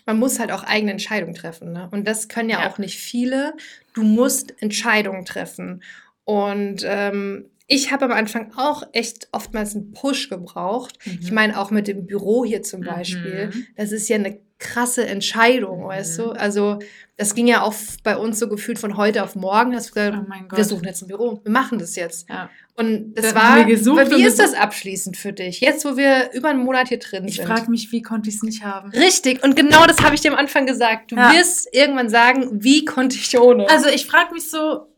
Man 0.06 0.18
muss 0.18 0.38
halt 0.38 0.52
auch 0.52 0.64
eigene 0.64 0.92
Entscheidungen 0.92 1.34
treffen. 1.34 1.72
Ne? 1.72 1.88
Und 1.90 2.06
das 2.06 2.28
können 2.28 2.50
ja, 2.50 2.60
Ja. 2.60 2.68
auch 2.70 2.76
nicht 2.76 2.98
viele. 2.98 3.54
Du 3.94 4.02
musst 4.02 4.52
Entscheidungen 4.60 5.24
treffen. 5.24 5.82
Und 6.24 6.82
ähm, 6.84 7.50
ich 7.66 7.90
habe 7.92 8.04
am 8.06 8.12
Anfang 8.12 8.52
auch 8.56 8.82
echt 8.92 9.28
oftmals 9.32 9.74
einen 9.74 9.92
Push 9.92 10.28
gebraucht. 10.28 10.98
Ich 11.20 11.32
meine, 11.32 11.58
auch 11.58 11.70
mit 11.70 11.88
dem 11.88 12.06
Büro 12.06 12.44
hier 12.44 12.62
zum 12.62 12.82
Beispiel. 12.82 13.50
Mhm. 13.54 13.66
Das 13.76 13.90
ist 13.92 14.08
ja 14.08 14.16
eine 14.16 14.38
krasse 14.58 15.06
Entscheidung, 15.06 15.80
Mhm. 15.82 15.86
weißt 15.88 16.18
du? 16.18 16.30
Also, 16.32 16.78
das 17.16 17.34
ging 17.34 17.46
ja 17.46 17.62
auch 17.62 17.74
bei 18.02 18.16
uns 18.16 18.38
so 18.38 18.48
gefühlt 18.48 18.78
von 18.78 18.96
heute 18.96 19.22
auf 19.22 19.34
morgen. 19.34 19.74
Hast 19.74 19.90
du 19.90 19.94
gesagt, 19.94 20.16
Oh 20.20 20.26
mein 20.28 20.48
Gott. 20.48 20.58
wir 20.58 20.64
suchen 20.64 20.84
jetzt 20.84 21.02
ein 21.02 21.08
Büro. 21.08 21.40
Wir 21.42 21.52
machen 21.52 21.78
das 21.78 21.96
jetzt. 21.96 22.28
ja. 22.28 22.50
Und 22.76 23.14
das 23.14 23.26
Dann 23.26 23.34
war, 23.36 23.56
wir 23.58 23.64
gesucht 23.76 24.10
wie 24.10 24.16
wir 24.16 24.26
ist 24.26 24.40
das 24.40 24.52
abschließend 24.52 25.16
für 25.16 25.32
dich? 25.32 25.60
Jetzt, 25.60 25.84
wo 25.84 25.96
wir 25.96 26.32
über 26.32 26.48
einen 26.48 26.64
Monat 26.64 26.88
hier 26.88 26.98
drin 26.98 27.24
Ich 27.28 27.36
sind. 27.36 27.46
frage 27.46 27.70
mich, 27.70 27.92
wie 27.92 28.02
konnte 28.02 28.28
ich 28.28 28.34
es 28.36 28.42
nicht 28.42 28.64
haben? 28.64 28.90
Richtig, 28.90 29.44
und 29.44 29.54
genau 29.54 29.86
das 29.86 29.98
habe 30.02 30.16
ich 30.16 30.22
dir 30.22 30.32
am 30.32 30.38
Anfang 30.38 30.66
gesagt. 30.66 31.12
Du 31.12 31.16
Ja. 31.16 31.32
wirst 31.32 31.68
irgendwann 31.72 32.08
sagen, 32.08 32.48
wie 32.64 32.84
konnte 32.84 33.14
ich 33.16 33.38
ohne? 33.38 33.70
Also 33.70 33.88
ich 33.88 34.06
frage 34.06 34.34
mich 34.34 34.50
so, 34.50 34.88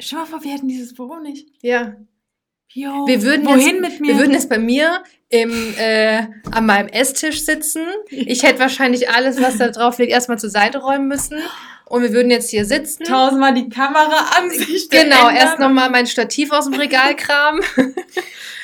stell 0.00 0.18
mal 0.20 0.26
vor, 0.26 0.42
wir 0.44 0.52
hätten 0.52 0.68
dieses 0.68 0.94
Büro 0.94 1.18
nicht. 1.18 1.48
ja. 1.62 1.96
Jo, 2.70 3.06
Wir 3.06 3.22
würden 3.22 3.46
wohin 3.46 3.76
jetzt, 3.76 3.80
mit 3.80 4.00
mir? 4.02 4.08
Wir 4.08 4.18
würden 4.18 4.32
jetzt 4.34 4.50
bei 4.50 4.58
mir 4.58 5.02
im, 5.30 5.72
äh, 5.78 6.26
an 6.50 6.66
meinem 6.66 6.88
Esstisch 6.88 7.42
sitzen. 7.42 7.80
Ich 8.10 8.42
hätte 8.42 8.60
wahrscheinlich 8.60 9.08
alles, 9.08 9.40
was 9.40 9.56
da 9.56 9.68
drauf 9.70 9.96
liegt, 9.96 10.12
erstmal 10.12 10.38
zur 10.38 10.50
Seite 10.50 10.76
räumen 10.80 11.08
müssen. 11.08 11.38
Und 11.86 12.02
wir 12.02 12.12
würden 12.12 12.30
jetzt 12.30 12.50
hier 12.50 12.66
sitzen. 12.66 13.04
tausendmal 13.04 13.54
die 13.54 13.70
Kameraansicht 13.70 14.90
Genau, 14.90 15.28
ändern. 15.30 15.36
erst 15.36 15.58
nochmal 15.58 15.88
mein 15.88 16.06
Stativ 16.06 16.52
aus 16.52 16.66
dem 16.66 16.74
Regal 16.74 17.16
kramen. 17.16 17.62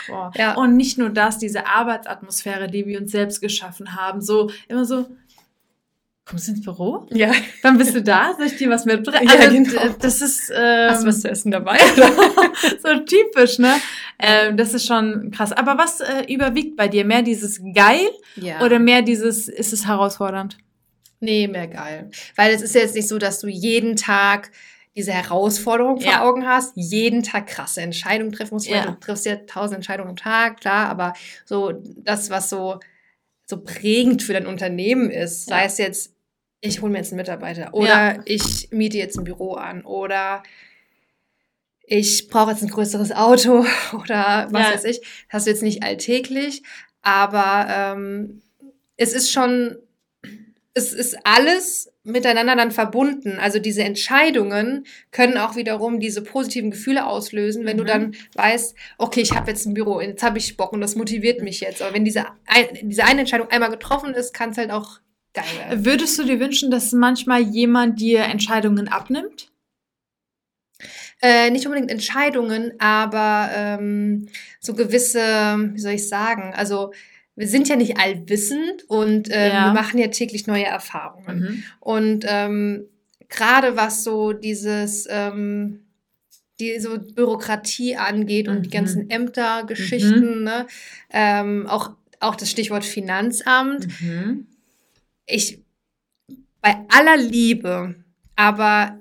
Boah. 0.09 0.31
Ja. 0.37 0.55
Und 0.57 0.77
nicht 0.77 0.99
nur 0.99 1.09
das, 1.09 1.39
diese 1.39 1.67
Arbeitsatmosphäre, 1.67 2.69
die 2.69 2.85
wir 2.87 3.01
uns 3.01 3.11
selbst 3.11 3.41
geschaffen 3.41 3.97
haben, 3.97 4.21
so 4.21 4.51
immer 4.69 4.85
so, 4.85 5.07
kommst 6.25 6.49
du 6.49 6.53
ins 6.53 6.63
Büro? 6.63 7.07
Ja. 7.11 7.33
Wann 7.63 7.77
bist 7.79 7.95
du 7.95 8.03
da? 8.03 8.35
Soll 8.37 8.47
ich 8.47 8.57
dir 8.57 8.71
was 8.71 8.85
mitbringen? 8.85 9.29
Ja, 9.29 9.35
also, 9.41 9.51
genau. 9.51 9.71
d- 9.89 9.95
das 10.01 10.23
ist 10.23 10.51
ähm, 10.55 10.91
Hast 10.91 11.03
du 11.03 11.09
was 11.09 11.21
zu 11.21 11.29
essen 11.31 11.51
dabei? 11.51 11.79
so 12.83 12.99
typisch, 13.01 13.59
ne? 13.59 13.75
Ähm, 14.19 14.57
das 14.57 14.75
ist 14.75 14.87
schon 14.87 15.31
krass. 15.31 15.53
Aber 15.53 15.77
was 15.79 16.01
äh, 16.01 16.25
überwiegt 16.33 16.77
bei 16.77 16.89
dir? 16.89 17.05
Mehr 17.05 17.23
dieses 17.23 17.61
geil 17.75 18.09
ja. 18.37 18.61
oder 18.63 18.79
mehr 18.79 19.03
dieses, 19.03 19.49
ist 19.49 19.73
es 19.73 19.87
herausfordernd? 19.87 20.57
Nee, 21.21 21.47
mehr 21.49 21.69
geil. 21.69 22.11
Weil 22.37 22.53
es 22.55 22.63
ist 22.63 22.75
ja 22.75 22.83
jetzt 22.83 22.95
nicht 22.95 23.09
so, 23.09 23.19
dass 23.19 23.41
du 23.41 23.49
jeden 23.49 23.97
Tag 23.97 24.51
diese 24.97 25.13
Herausforderung 25.13 26.01
vor 26.01 26.11
Ja. 26.11 26.23
Augen 26.23 26.47
hast, 26.47 26.73
jeden 26.77 27.23
Tag 27.23 27.49
krasse 27.49 27.81
Entscheidungen 27.81 28.31
treffen 28.33 28.55
musst. 28.55 28.69
Ja. 28.69 28.87
Du 28.87 28.93
triffst 29.01 29.27
ja 29.27 29.37
tausend 29.37 29.77
Entscheidungen 29.77 30.11
am 30.11 30.17
Tag, 30.17 30.61
klar, 30.61 30.89
aber 30.89 31.15
so 31.45 31.73
das, 31.97 32.31
was 32.31 32.49
so, 32.49 32.79
so 33.47 33.61
prägend 33.63 34.23
für 34.23 34.33
dein 34.33 34.47
Unternehmen 34.47 35.11
ist, 35.11 35.47
sei 35.47 35.61
Ja. 35.61 35.67
es 35.67 35.79
jetzt, 35.79 36.15
ich 36.61 36.81
hole 36.81 36.91
mir 36.93 36.99
jetzt 36.99 37.13
einen 37.13 37.19
Mitarbeiter 37.19 37.75
oder 37.75 38.15
Ja. 38.17 38.23
ich 38.25 38.69
miete 38.71 38.97
jetzt 38.99 39.19
ein 39.19 39.25
Büro 39.25 39.53
an 39.55 39.85
oder 39.85 40.43
ich 41.87 42.29
brauche 42.29 42.53
jetzt 42.53 42.63
ein 42.63 42.71
größeres 42.71 43.13
Auto 43.13 43.65
oder 43.93 44.49
was 44.51 44.69
Ja. 44.69 44.75
weiß 44.75 44.85
ich. 44.85 45.01
Das 45.01 45.09
hast 45.31 45.47
du 45.47 45.51
jetzt 45.51 45.63
nicht 45.63 45.83
alltäglich, 45.83 46.63
aber 47.03 47.67
ähm, 47.69 48.43
es 48.97 49.13
ist 49.13 49.31
schon, 49.31 49.77
es 50.75 50.93
ist 50.93 51.17
alles 51.25 51.93
miteinander 52.03 52.57
dann 52.57 52.73
verbunden. 52.73 53.39
Also 53.39 53.61
diese 53.61 53.85
Entscheidungen 53.85 54.85
können 55.13 55.39
auch 55.39 55.55
wiederum 55.57 56.01
diese 56.01 56.21
positiven 56.23 56.73
Gefühle 56.73 57.07
auslösen, 57.07 57.65
wenn 57.65 57.77
du 57.77 57.85
Mhm. 57.85 57.89
dann 57.89 58.15
weißt, 58.35 58.75
okay, 58.99 59.21
ich 59.21 59.33
habe 59.33 59.51
jetzt 59.51 59.67
ein 59.67 59.75
Büro, 59.75 60.01
jetzt 60.01 60.23
habe 60.23 60.39
ich 60.39 60.57
Bock 60.57 60.73
und 60.73 60.81
das 60.81 60.97
motiviert 60.97 61.43
mich 61.43 61.61
jetzt. 61.61 61.81
Aber 61.81 61.95
wenn 61.95 62.05
diese, 62.05 62.27
ein, 62.47 62.67
diese 62.83 63.05
eine 63.05 63.21
Entscheidung 63.21 63.49
einmal 63.51 63.71
getroffen 63.71 64.15
ist, 64.15 64.35
kann 64.35 64.51
es 64.51 64.59
halt 64.59 64.73
auch 64.73 64.99
geil 65.33 65.45
werden. 65.59 65.85
Würdest 65.87 66.19
du 66.19 66.25
dir 66.25 66.41
wünschen, 66.41 66.71
dass 66.71 66.93
manchmal 66.93 67.41
jemand 67.43 68.01
dir 68.01 68.25
Entscheidungen 68.25 68.89
abnimmt? 68.89 69.53
Äh, 71.23 71.51
nicht 71.51 71.67
unbedingt 71.67 71.91
Entscheidungen, 71.91 72.73
aber 72.81 73.49
ähm, 73.55 74.29
so 74.61 74.75
gewisse, 74.75 75.21
wie 75.73 75.79
soll 75.79 75.93
ich 75.93 76.09
sagen, 76.09 76.53
also 76.55 76.93
wir 77.37 77.49
sind 77.49 77.69
ja 77.69 77.77
nicht 77.77 77.99
allwissend 77.99 78.85
und 78.89 79.29
ähm, 79.31 79.53
Ja. 79.53 79.65
wir 79.67 79.73
machen 79.73 79.99
ja 79.99 80.09
täglich 80.09 80.47
neue 80.47 80.65
Erfahrungen. 80.65 81.65
Und 81.81 82.25
ähm, 82.29 82.87
gerade 83.29 83.77
was 83.77 84.05
so 84.05 84.33
dieses, 84.33 85.07
ähm, 85.11 85.81
die 86.61 86.79
so 86.79 86.99
Bürokratie 86.99 87.97
angeht 87.97 88.47
und 88.49 88.63
die 88.63 88.69
Mhm. 88.69 88.73
ganzen 88.73 89.11
Ämtergeschichten, 89.11 90.45
ne? 90.45 90.67
ähm, 91.11 91.67
auch, 91.67 91.91
auch 92.21 92.37
das 92.37 92.51
Stichwort 92.51 92.85
Finanzamt, 92.85 93.89
Mhm. 94.01 94.47
ich 95.27 95.59
bei 96.61 96.77
aller 96.89 97.17
Liebe, 97.17 97.97
aber 98.37 98.99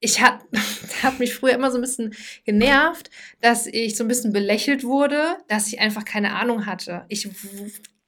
ich 0.00 0.20
hat, 0.20 0.40
hat 1.02 1.18
mich 1.18 1.34
früher 1.34 1.52
immer 1.52 1.70
so 1.70 1.78
ein 1.78 1.82
bisschen 1.82 2.14
genervt, 2.44 3.10
dass 3.40 3.66
ich 3.66 3.96
so 3.96 4.04
ein 4.04 4.08
bisschen 4.08 4.32
belächelt 4.32 4.82
wurde, 4.84 5.36
dass 5.48 5.66
ich 5.68 5.78
einfach 5.80 6.04
keine 6.04 6.34
Ahnung 6.34 6.66
hatte. 6.66 7.04
Ich, 7.08 7.28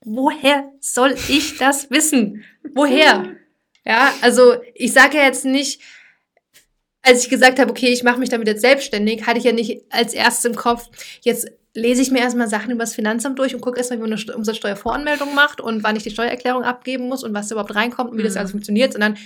woher 0.04 0.70
soll 0.80 1.14
ich 1.28 1.58
das 1.58 1.90
wissen? 1.90 2.44
Woher? 2.74 3.36
Ja, 3.84 4.12
also 4.22 4.56
ich 4.74 4.92
sage 4.92 5.18
ja 5.18 5.24
jetzt 5.24 5.44
nicht, 5.44 5.80
als 7.02 7.24
ich 7.24 7.30
gesagt 7.30 7.58
habe, 7.58 7.70
okay, 7.70 7.88
ich 7.88 8.04
mache 8.04 8.18
mich 8.20 8.28
damit 8.28 8.46
jetzt 8.46 8.60
selbstständig, 8.60 9.26
hatte 9.26 9.38
ich 9.38 9.44
ja 9.44 9.52
nicht 9.52 9.82
als 9.90 10.14
erstes 10.14 10.44
im 10.44 10.54
Kopf, 10.56 10.88
jetzt 11.22 11.48
lese 11.74 12.00
ich 12.02 12.10
mir 12.10 12.20
erstmal 12.20 12.48
Sachen 12.48 12.70
über 12.70 12.84
das 12.84 12.94
Finanzamt 12.94 13.38
durch 13.38 13.54
und 13.54 13.60
gucke 13.60 13.78
erstmal, 13.78 13.98
wie 13.98 14.02
man 14.02 14.12
eine 14.12 14.20
St- 14.20 14.32
Umsatzsteuervoranmeldung 14.34 15.34
macht 15.34 15.60
und 15.60 15.82
wann 15.82 15.96
ich 15.96 16.02
die 16.04 16.10
Steuererklärung 16.10 16.62
abgeben 16.64 17.08
muss 17.08 17.24
und 17.24 17.34
was 17.34 17.48
da 17.48 17.54
überhaupt 17.54 17.74
reinkommt 17.74 18.12
und 18.12 18.18
wie 18.18 18.22
das 18.22 18.34
Mhm. 18.34 18.38
alles 18.40 18.50
funktioniert, 18.52 18.92
sondern 18.92 19.16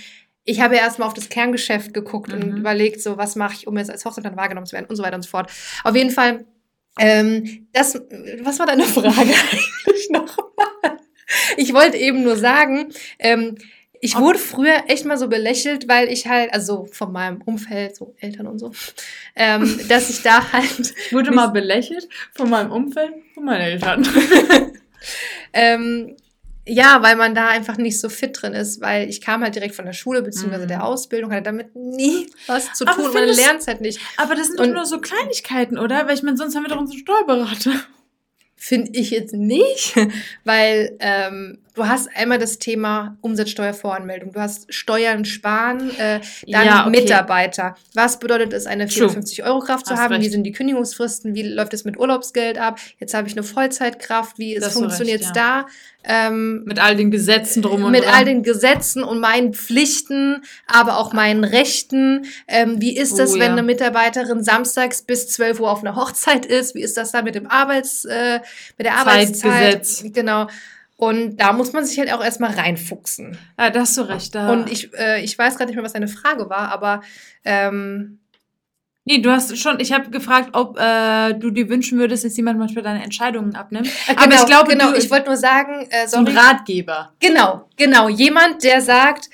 ich 0.47 0.61
habe 0.61 0.75
erstmal 0.77 1.07
auf 1.07 1.13
das 1.13 1.29
Kerngeschäft 1.29 1.93
geguckt 1.93 2.31
und 2.33 2.39
Mhm. 2.51 2.57
überlegt, 2.57 3.01
so 3.03 3.17
was 3.17 3.35
mache 3.35 3.53
ich, 3.53 3.67
um 3.67 3.77
jetzt 3.77 3.91
als 3.91 4.05
Hochzeitsplan 4.05 4.37
wahrgenommen 4.37 4.65
zu 4.65 4.73
werden 4.73 4.85
und 4.87 4.95
so 4.95 5.03
weiter 5.03 5.15
und 5.17 5.21
so 5.23 5.29
fort. 5.29 5.51
Auf 5.83 5.95
jeden 5.95 6.09
Fall, 6.09 6.45
ähm, 6.99 7.67
das, 7.73 8.01
was 8.41 8.57
war 8.57 8.65
deine 8.65 8.83
Frage 8.97 9.11
eigentlich 9.19 10.09
nochmal? 10.09 10.97
Ich 11.57 11.73
wollte 11.73 11.97
eben 11.97 12.23
nur 12.23 12.37
sagen, 12.37 12.93
ähm, 13.19 13.57
ich 13.99 14.15
wurde 14.17 14.39
früher 14.39 14.83
echt 14.87 15.05
mal 15.05 15.17
so 15.17 15.27
belächelt, 15.27 15.87
weil 15.89 16.07
ich 16.07 16.27
halt, 16.27 16.53
also 16.53 16.87
von 16.91 17.11
meinem 17.11 17.41
Umfeld, 17.41 17.95
so 17.97 18.15
Eltern 18.19 18.47
und 18.47 18.59
so, 18.59 18.71
ähm, 19.35 19.79
dass 19.89 20.09
ich 20.09 20.21
da 20.21 20.53
halt, 20.53 20.93
Ich 21.07 21.11
wurde 21.13 21.31
mal 21.31 21.47
belächelt 21.47 22.07
von 22.35 22.49
meinem 22.49 22.71
Umfeld, 22.71 23.11
von 23.33 23.43
meinen 23.43 23.61
Eltern. 23.61 24.07
ähm, 25.53 26.15
ja, 26.67 27.01
weil 27.01 27.15
man 27.15 27.33
da 27.33 27.47
einfach 27.47 27.77
nicht 27.77 27.99
so 27.99 28.09
fit 28.09 28.37
drin 28.41 28.53
ist, 28.53 28.81
weil 28.81 29.09
ich 29.09 29.21
kam 29.21 29.41
halt 29.41 29.55
direkt 29.55 29.75
von 29.75 29.85
der 29.85 29.93
Schule 29.93 30.21
beziehungsweise 30.21 30.63
Mhm. 30.65 30.67
der 30.69 30.83
Ausbildung, 30.83 31.31
hatte 31.31 31.43
damit 31.43 31.75
nie 31.75 32.27
was 32.47 32.73
zu 32.73 32.85
tun 32.85 33.13
man 33.13 33.25
lernt 33.29 33.61
es 33.61 33.67
halt 33.67 33.81
nicht. 33.81 33.99
Aber 34.17 34.35
das 34.35 34.47
sind 34.47 34.59
doch 34.59 34.65
Und- 34.65 34.73
nur 34.73 34.85
so 34.85 34.99
Kleinigkeiten, 34.99 35.77
oder? 35.77 36.07
Weil 36.07 36.15
ich 36.15 36.23
meine, 36.23 36.37
sonst 36.37 36.55
haben 36.55 36.63
wir 36.63 36.69
doch 36.69 36.79
unseren 36.79 36.99
Steuerberater. 36.99 37.71
Finde 38.59 38.91
ich 38.99 39.11
jetzt 39.11 39.33
nicht, 39.33 39.95
weil 40.43 40.97
ähm, 40.99 41.59
du 41.77 41.87
hast 41.87 42.09
einmal 42.15 42.37
das 42.39 42.57
Thema 42.59 43.17
Umsatzsteuervoranmeldung, 43.21 44.33
du 44.33 44.39
hast 44.41 44.73
Steuern 44.73 45.23
sparen, 45.25 45.89
äh, 45.97 46.19
dann 46.47 46.65
Ja, 46.65 46.81
okay. 46.87 46.89
Mitarbeiter. 47.01 47.75
Was 47.93 48.19
bedeutet 48.19 48.51
es, 48.53 48.65
eine 48.65 48.87
True. 48.87 49.07
54-Euro-Kraft 49.07 49.85
zu 49.85 49.93
Hast 49.93 50.01
haben? 50.01 50.15
Wie 50.15 50.17
recht. 50.17 50.31
sind 50.31 50.43
die 50.43 50.51
Kündigungsfristen? 50.51 51.35
Wie 51.35 51.43
läuft 51.43 51.73
es 51.73 51.85
mit 51.85 51.97
Urlaubsgeld 51.97 52.57
ab? 52.57 52.79
Jetzt 52.99 53.13
habe 53.13 53.27
ich 53.27 53.33
eine 53.33 53.43
Vollzeitkraft. 53.43 54.37
Wie 54.39 54.53
Da 54.55 54.59
es 54.59 54.65
hast 54.67 54.75
du 54.75 54.79
funktioniert 54.81 55.21
recht, 55.21 55.35
da? 55.35 55.65
Ähm, 56.09 56.63
Mit 56.65 56.79
all 56.79 56.95
den 56.95 57.11
Gesetzen 57.11 57.61
drum 57.61 57.83
und 57.83 57.91
mit 57.91 58.05
dran. 58.05 58.13
all 58.13 58.25
den 58.25 58.41
Gesetzen 58.41 59.03
und 59.03 59.19
meinen 59.19 59.53
Pflichten, 59.53 60.41
aber 60.65 60.97
auch 60.99 61.11
meinen 61.11 61.43
Rechten. 61.43 62.25
Ähm, 62.47 62.79
wie 62.79 62.95
ist 62.97 63.19
das, 63.19 63.31
Oh, 63.31 63.33
wenn 63.35 63.41
ja. 63.41 63.51
eine 63.51 63.63
Mitarbeiterin 63.63 64.41
samstags 64.41 65.01
bis 65.01 65.27
12 65.29 65.59
Uhr 65.59 65.69
auf 65.69 65.81
einer 65.81 65.95
Hochzeit 65.97 66.45
ist? 66.45 66.75
Wie 66.75 66.81
ist 66.81 66.95
das 66.97 67.11
da 67.11 67.21
mit 67.23 67.35
dem 67.35 67.47
Arbeits, 67.47 68.05
äh, 68.05 68.39
mit 68.77 68.85
der 68.85 68.95
Arbeitszeit? 68.95 69.83
Zeitgesetz. 69.85 70.03
Genau. 70.13 70.47
Und 70.97 71.37
da 71.37 71.53
muss 71.53 71.73
man 71.73 71.85
sich 71.85 71.99
halt 71.99 72.11
auch 72.11 72.23
erstmal 72.23 72.51
reinfuchsen. 72.51 73.37
Ja, 73.59 73.69
da 73.69 73.81
hast 73.81 73.95
du 73.97 74.01
recht. 74.01 74.33
Da. 74.33 74.51
Und 74.51 74.71
ich, 74.71 74.91
äh, 74.97 75.23
ich 75.23 75.37
weiß 75.37 75.55
gerade 75.55 75.67
nicht 75.69 75.75
mehr, 75.75 75.85
was 75.85 75.93
deine 75.93 76.07
Frage 76.07 76.49
war, 76.49 76.71
aber 76.71 77.01
ähm, 77.45 78.19
nee, 79.05 79.19
du 79.19 79.29
hast 79.31 79.55
schon, 79.59 79.79
ich 79.79 79.93
habe 79.93 80.09
gefragt, 80.09 80.49
ob 80.53 80.77
äh, 80.79 81.33
du 81.33 81.51
dir 81.51 81.69
wünschen 81.69 81.99
würdest, 81.99 82.25
dass 82.25 82.35
jemand 82.35 82.57
manchmal 82.57 82.83
deine 82.83 83.03
Entscheidungen 83.03 83.55
abnimmt. 83.55 83.87
äh, 84.07 84.15
Aber 84.17 84.33
ich 84.33 84.45
glaube, 84.47 84.71
genau, 84.71 84.89
du- 84.91 84.97
ich 84.97 85.11
wollte 85.11 85.27
nur 85.27 85.37
sagen, 85.37 85.87
äh, 85.91 86.07
So 86.07 86.17
ein. 86.17 86.27
Ratgeber. 86.27 87.13
Genau, 87.19 87.69
genau. 87.77 88.09
Jemand, 88.09 88.63
der 88.63 88.81
sagt, 88.81 89.29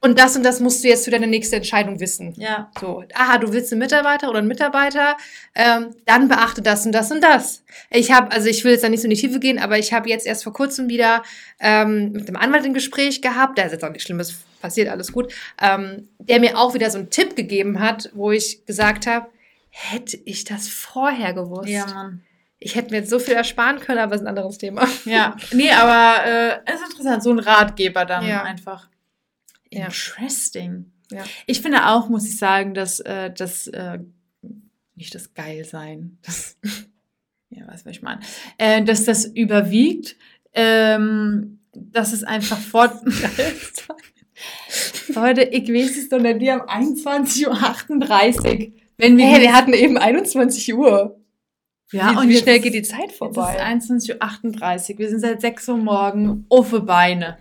und 0.00 0.18
das 0.18 0.36
und 0.36 0.42
das 0.44 0.60
musst 0.60 0.84
du 0.84 0.88
jetzt 0.88 1.04
für 1.04 1.10
deine 1.10 1.26
nächste 1.26 1.56
Entscheidung 1.56 1.98
wissen. 2.00 2.34
Ja. 2.36 2.70
So, 2.80 3.02
aha, 3.14 3.38
du 3.38 3.52
willst 3.52 3.72
einen 3.72 3.80
Mitarbeiter 3.80 4.28
oder 4.28 4.38
einen 4.38 4.48
Mitarbeiter, 4.48 5.16
ähm, 5.54 5.94
dann 6.06 6.28
beachte 6.28 6.62
das 6.62 6.86
und 6.86 6.92
das 6.92 7.10
und 7.10 7.20
das. 7.22 7.64
Ich 7.90 8.12
habe, 8.12 8.30
also 8.30 8.48
ich 8.48 8.62
will 8.64 8.72
jetzt 8.72 8.84
da 8.84 8.88
nicht 8.88 9.00
so 9.00 9.04
in 9.06 9.10
die 9.14 9.20
Tiefe 9.20 9.40
gehen, 9.40 9.58
aber 9.58 9.78
ich 9.78 9.92
habe 9.92 10.08
jetzt 10.08 10.26
erst 10.26 10.44
vor 10.44 10.52
kurzem 10.52 10.88
wieder 10.88 11.22
ähm, 11.60 12.12
mit 12.12 12.28
dem 12.28 12.36
Anwalt 12.36 12.64
ein 12.64 12.74
Gespräch 12.74 13.22
gehabt, 13.22 13.58
da 13.58 13.62
ist 13.62 13.72
jetzt 13.72 13.84
auch 13.84 13.88
nichts 13.90 14.04
Schlimmes 14.04 14.34
passiert, 14.60 14.88
alles 14.88 15.12
gut, 15.12 15.32
ähm, 15.60 16.08
der 16.18 16.40
mir 16.40 16.58
auch 16.58 16.74
wieder 16.74 16.90
so 16.90 16.98
einen 16.98 17.10
Tipp 17.10 17.34
gegeben 17.36 17.80
hat, 17.80 18.10
wo 18.14 18.30
ich 18.30 18.64
gesagt 18.66 19.06
habe, 19.06 19.26
hätte 19.70 20.16
ich 20.24 20.44
das 20.44 20.68
vorher 20.68 21.32
gewusst. 21.32 21.68
Ja, 21.68 21.86
Mann. 21.86 22.22
Ich 22.60 22.74
hätte 22.74 22.90
mir 22.90 22.98
jetzt 22.98 23.10
so 23.10 23.20
viel 23.20 23.34
ersparen 23.34 23.78
können, 23.78 23.98
aber 24.00 24.10
das 24.12 24.20
ist 24.20 24.26
ein 24.26 24.28
anderes 24.30 24.58
Thema. 24.58 24.88
Ja. 25.04 25.36
Nee, 25.52 25.70
aber 25.70 26.24
äh, 26.26 26.58
es 26.66 26.80
ist 26.80 26.90
interessant, 26.90 27.22
so 27.22 27.30
ein 27.30 27.38
Ratgeber 27.38 28.04
dann 28.04 28.26
Ja. 28.26 28.42
einfach. 28.42 28.88
Interesting. 29.70 30.92
Ja. 31.10 31.24
Ich 31.46 31.60
finde 31.62 31.86
auch, 31.86 32.08
muss 32.08 32.26
ich 32.28 32.36
sagen, 32.36 32.74
dass 32.74 33.00
äh, 33.00 33.30
das 33.32 33.66
äh, 33.68 33.98
nicht 34.94 35.14
das 35.14 35.32
Geilsein, 35.34 36.18
das, 36.22 36.56
ja, 37.50 37.64
was 37.66 37.86
ich 37.86 38.02
meine, 38.02 38.20
äh, 38.58 38.82
dass 38.84 39.04
das 39.04 39.24
überwiegt, 39.24 40.16
ähm, 40.52 41.60
dass 41.72 42.12
es 42.12 42.24
einfach 42.24 42.58
fort. 42.58 42.94
Leute, 45.14 45.42
ich 45.42 45.68
weiß 45.68 45.96
es 45.96 46.08
doch 46.08 46.20
nicht, 46.20 46.40
wir 46.40 46.52
haben 46.54 46.94
21.38 46.94 47.46
Uhr. 47.48 48.72
Wenn 48.98 49.16
wir, 49.16 49.26
Hey, 49.26 49.42
wir 49.42 49.52
hatten 49.54 49.72
eben 49.72 49.96
21 49.96 50.74
Uhr. 50.74 51.18
ja, 51.92 52.12
wie, 52.12 52.16
und 52.18 52.28
wie 52.28 52.36
schnell 52.36 52.56
ist- 52.56 52.62
geht 52.62 52.74
die 52.74 52.82
Zeit 52.82 53.10
ist 53.10 53.18
vorbei? 53.18 53.56
es 53.58 53.88
21.38 53.90 54.92
Uhr. 54.92 54.98
Wir 54.98 55.08
sind 55.08 55.20
seit 55.20 55.40
6 55.40 55.68
Uhr 55.68 55.76
morgen 55.78 56.46
auf 56.48 56.70
die 56.70 56.80
Beine. 56.80 57.38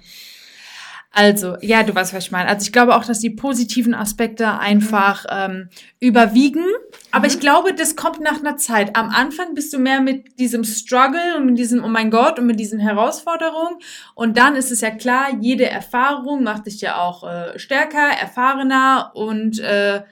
Also, 1.11 1.55
ja, 1.61 1.81
du 1.83 1.95
weißt, 1.95 2.13
was 2.13 2.25
ich 2.25 2.31
meine. 2.31 2.47
Also 2.49 2.63
ich 2.63 2.71
glaube 2.71 2.95
auch, 2.95 3.03
dass 3.05 3.19
die 3.19 3.31
positiven 3.31 3.95
Aspekte 3.95 4.59
einfach 4.59 5.25
ähm, 5.29 5.69
überwiegen. 5.99 6.63
Aber 7.11 7.25
Mhm. 7.25 7.33
ich 7.33 7.39
glaube, 7.39 7.73
das 7.73 7.95
kommt 7.95 8.19
nach 8.19 8.39
einer 8.39 8.57
Zeit. 8.57 8.95
Am 8.95 9.09
Anfang 9.09 9.55
bist 9.55 9.73
du 9.73 9.79
mehr 9.79 9.99
mit 10.01 10.37
diesem 10.37 10.63
Struggle 10.63 11.37
und 11.37 11.45
mit 11.47 11.57
diesem, 11.57 11.83
oh 11.83 11.87
mein 11.87 12.11
Gott, 12.11 12.37
und 12.37 12.45
mit 12.45 12.59
diesen 12.59 12.79
Herausforderungen. 12.79 13.77
Und 14.15 14.37
dann 14.37 14.55
ist 14.55 14.71
es 14.71 14.81
ja 14.81 14.91
klar, 14.91 15.27
jede 15.39 15.67
Erfahrung 15.67 16.43
macht 16.43 16.67
dich 16.67 16.81
ja 16.81 17.01
auch 17.01 17.23
äh, 17.23 17.57
stärker, 17.57 18.09
erfahrener 18.21 19.11
und 19.15 19.59
äh, 19.59 20.03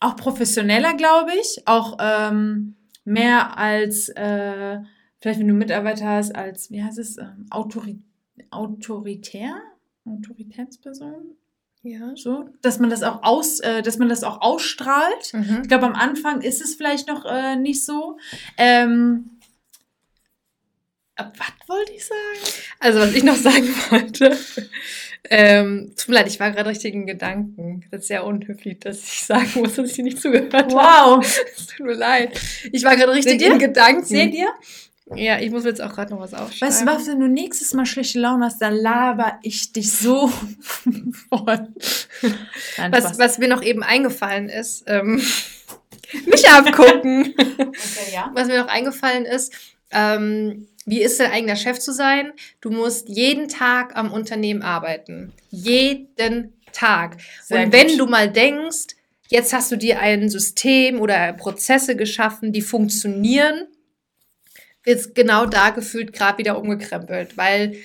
auch 0.00 0.16
professioneller, 0.16 0.94
glaube 0.94 1.30
ich. 1.40 1.62
Auch 1.66 1.96
ähm, 2.00 2.74
mehr 3.04 3.56
als, 3.56 4.10
äh, 4.10 4.78
vielleicht 5.20 5.40
wenn 5.40 5.48
du 5.48 5.54
Mitarbeiter 5.54 6.06
hast, 6.06 6.34
als, 6.36 6.70
wie 6.70 6.82
heißt 6.82 6.98
es, 6.98 7.16
ähm, 7.16 7.46
Autori 7.50 7.98
autoritär? 8.50 9.54
Autoritätsperson? 10.04 11.36
Ja. 11.82 12.12
So, 12.16 12.48
dass 12.62 12.78
man 12.78 12.88
das 12.88 13.02
auch 13.02 13.22
aus, 13.22 13.60
äh, 13.60 13.82
dass 13.82 13.98
man 13.98 14.08
das 14.08 14.24
auch 14.24 14.40
ausstrahlt. 14.40 15.34
Mhm. 15.34 15.60
Ich 15.62 15.68
glaube, 15.68 15.84
am 15.84 15.94
Anfang 15.94 16.40
ist 16.40 16.62
es 16.62 16.76
vielleicht 16.76 17.08
noch 17.08 17.26
äh, 17.26 17.56
nicht 17.56 17.84
so. 17.84 18.16
Ähm, 18.56 19.38
äh, 21.16 21.24
was 21.36 21.68
wollte 21.68 21.92
ich 21.92 22.06
sagen? 22.06 22.54
Also, 22.80 23.00
was 23.00 23.14
ich 23.14 23.22
noch 23.22 23.36
sagen 23.36 23.68
wollte, 23.90 24.36
ähm, 25.28 25.92
tut 25.96 26.08
mir 26.08 26.14
leid, 26.14 26.28
ich 26.28 26.40
war 26.40 26.50
gerade 26.50 26.70
richtig 26.70 26.94
in 26.94 27.06
Gedanken. 27.06 27.84
Das 27.90 28.02
ist 28.02 28.08
sehr 28.08 28.24
unhöflich, 28.24 28.80
dass 28.80 29.02
ich 29.04 29.22
sagen 29.22 29.50
muss, 29.56 29.74
dass 29.74 29.90
ich 29.90 29.96
dir 29.96 30.04
nicht 30.04 30.20
zugehört 30.20 30.52
habe. 30.54 30.74
Wow. 30.74 31.42
Tut 31.76 31.86
mir 31.86 31.94
leid. 31.94 32.40
Ich 32.72 32.82
war 32.84 32.96
gerade 32.96 33.12
richtig 33.12 33.42
in 33.42 33.58
Gedanken. 33.58 34.04
Seht 34.04 34.34
ihr? 34.34 34.48
Ja, 35.14 35.38
ich 35.38 35.50
muss 35.50 35.64
jetzt 35.64 35.82
auch 35.82 35.92
gerade 35.94 36.14
noch 36.14 36.20
was 36.20 36.32
aufschreiben. 36.32 36.68
Weißt 36.68 36.82
du 36.82 36.86
was, 36.86 37.06
wenn 37.06 37.20
du 37.20 37.28
nächstes 37.28 37.74
Mal 37.74 37.84
schlechte 37.84 38.18
Laune 38.20 38.46
hast, 38.46 38.60
dann 38.62 38.74
laber 38.74 39.38
ich 39.42 39.72
dich 39.72 39.92
so 39.92 40.28
voll. 41.28 41.68
Was, 42.90 43.18
was 43.18 43.38
mir 43.38 43.48
noch 43.48 43.62
eben 43.62 43.82
eingefallen 43.82 44.48
ist, 44.48 44.84
ähm, 44.86 45.22
mich 46.26 46.48
abgucken. 46.48 47.34
Okay, 47.36 48.14
ja. 48.14 48.30
was 48.34 48.48
mir 48.48 48.58
noch 48.58 48.68
eingefallen 48.68 49.26
ist, 49.26 49.52
ähm, 49.90 50.68
wie 50.86 51.02
ist 51.02 51.20
dein 51.20 51.32
eigener 51.32 51.56
Chef 51.56 51.78
zu 51.78 51.92
sein? 51.92 52.32
Du 52.60 52.70
musst 52.70 53.08
jeden 53.08 53.48
Tag 53.48 53.96
am 53.96 54.10
Unternehmen 54.10 54.62
arbeiten. 54.62 55.32
Jeden 55.50 56.54
Tag. 56.72 57.16
Sehr 57.42 57.64
Und 57.64 57.72
wenn 57.72 57.88
gut. 57.88 58.00
du 58.00 58.06
mal 58.06 58.30
denkst, 58.30 58.96
jetzt 59.28 59.52
hast 59.52 59.70
du 59.70 59.76
dir 59.76 60.00
ein 60.00 60.28
System 60.28 61.00
oder 61.00 61.32
Prozesse 61.34 61.96
geschaffen, 61.96 62.52
die 62.52 62.62
funktionieren, 62.62 63.66
wird 64.84 65.14
genau 65.14 65.46
da 65.46 65.70
gefühlt 65.70 66.12
gerade 66.12 66.38
wieder 66.38 66.58
umgekrempelt, 66.58 67.36
weil 67.36 67.76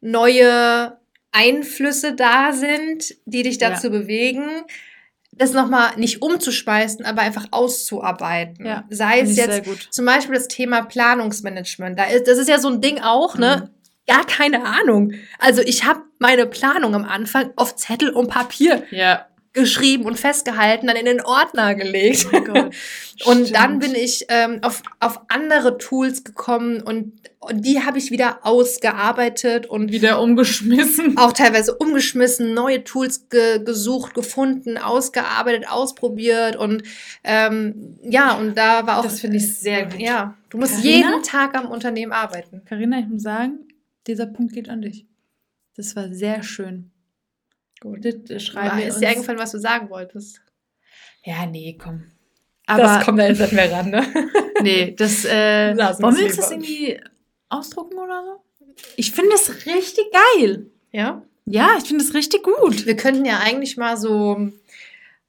neue 0.00 0.96
Einflüsse 1.32 2.14
da 2.14 2.52
sind, 2.52 3.14
die 3.26 3.42
dich 3.42 3.60
Ja. 3.60 3.70
dazu 3.70 3.90
bewegen, 3.90 4.46
das 5.32 5.52
nochmal 5.52 5.96
nicht 5.96 6.22
umzuschmeißen, 6.22 7.04
aber 7.04 7.22
einfach 7.22 7.46
auszuarbeiten. 7.52 8.66
Ja, 8.66 8.84
Sei 8.90 9.20
es 9.20 9.36
jetzt 9.36 9.62
zum 9.92 10.04
Beispiel 10.04 10.34
das 10.34 10.48
Thema 10.48 10.82
Planungsmanagement. 10.82 11.98
Da 11.98 12.04
ist, 12.04 12.26
das 12.26 12.38
ist 12.38 12.48
ja 12.48 12.58
so 12.58 12.68
ein 12.68 12.80
Ding 12.80 12.98
auch, 13.00 13.36
ne? 13.36 13.70
Gar 14.08 14.26
keine 14.26 14.64
Ahnung. 14.64 15.12
Also 15.38 15.60
ich 15.60 15.84
habe 15.84 16.00
meine 16.18 16.46
Planung 16.46 16.94
am 16.94 17.04
Anfang 17.04 17.50
auf 17.56 17.76
Zettel 17.76 18.10
und 18.10 18.28
Papier 18.28 18.82
Ja. 18.90 19.26
Geschrieben 19.58 20.04
und 20.04 20.18
festgehalten, 20.18 20.86
dann 20.86 20.96
in 20.96 21.06
den 21.06 21.20
Ordner 21.20 21.74
gelegt. 21.74 22.26
Oh. 22.32 23.30
Und 23.30 23.54
dann 23.54 23.78
bin 23.80 23.94
ich 23.94 24.26
ähm, 24.28 24.60
auf, 24.62 24.82
auf 25.00 25.20
andere 25.28 25.76
Tools 25.76 26.22
gekommen 26.22 26.80
und, 26.80 27.12
und 27.40 27.64
die 27.64 27.82
habe 27.82 27.98
ich 27.98 28.10
wieder 28.10 28.40
ausgearbeitet 28.42 29.66
und 29.66 29.90
wieder 29.90 30.22
umgeschmissen. 30.22 31.16
auch 31.18 31.32
teilweise 31.32 31.74
umgeschmissen, 31.74 32.54
neue 32.54 32.84
Tools 32.84 33.28
ge 33.28 33.62
gesucht, 33.64 34.14
gefunden, 34.14 34.78
ausgearbeitet, 34.78 35.68
ausprobiert 35.68 36.56
und 36.56 36.84
ähm, 37.24 37.98
ja, 38.02 38.34
und 38.34 38.56
da 38.56 38.86
war 38.86 38.98
auch. 38.98 39.04
Das 39.04 39.20
finde 39.20 39.38
ich 39.38 39.58
sehr 39.58 39.86
gut. 39.86 40.00
Ja, 40.00 40.36
du 40.50 40.58
musst 40.58 40.76
Carina? 40.76 40.96
jeden 41.08 41.22
Tag 41.22 41.56
am 41.56 41.70
Unternehmen 41.70 42.12
arbeiten. 42.12 42.62
Carina, 42.64 43.00
ich 43.00 43.08
muss 43.08 43.22
sagen, 43.22 43.66
dieser 44.06 44.26
Punkt 44.26 44.52
geht 44.52 44.68
an 44.68 44.82
dich. 44.82 45.06
Das 45.76 45.96
war 45.96 46.12
sehr 46.12 46.42
schön. 46.42 46.90
Gut. 47.80 48.04
Das, 48.04 48.14
das 48.26 48.42
schreiben 48.42 48.78
wir 48.78 48.86
ist 48.86 49.00
dir 49.00 49.08
eingefallen, 49.08 49.38
was 49.38 49.52
du 49.52 49.58
sagen 49.58 49.90
wolltest? 49.90 50.40
Ja, 51.24 51.46
nee, 51.46 51.78
komm. 51.80 52.10
das 52.66 53.04
kommt 53.04 53.18
da 53.18 53.26
jetzt 53.26 53.40
nicht 53.40 53.52
mehr 53.52 53.70
ran, 53.70 53.90
ne? 53.90 54.04
nee, 54.62 54.94
das, 54.96 55.24
äh, 55.24 55.76
wollen 56.00 56.16
wir 56.16 56.26
uns 56.26 56.36
das 56.36 56.50
irgendwie 56.50 57.00
ausdrucken 57.48 57.98
oder 57.98 58.24
so? 58.24 58.74
Ich 58.96 59.12
finde 59.12 59.30
das 59.32 59.66
richtig 59.66 60.06
geil. 60.12 60.66
Ja. 60.92 61.22
Ja, 61.44 61.76
ich 61.78 61.84
finde 61.84 62.04
das 62.04 62.14
richtig 62.14 62.42
gut. 62.42 62.86
Wir 62.86 62.96
könnten 62.96 63.24
ja 63.24 63.38
eigentlich 63.38 63.76
mal 63.76 63.96
so 63.96 64.50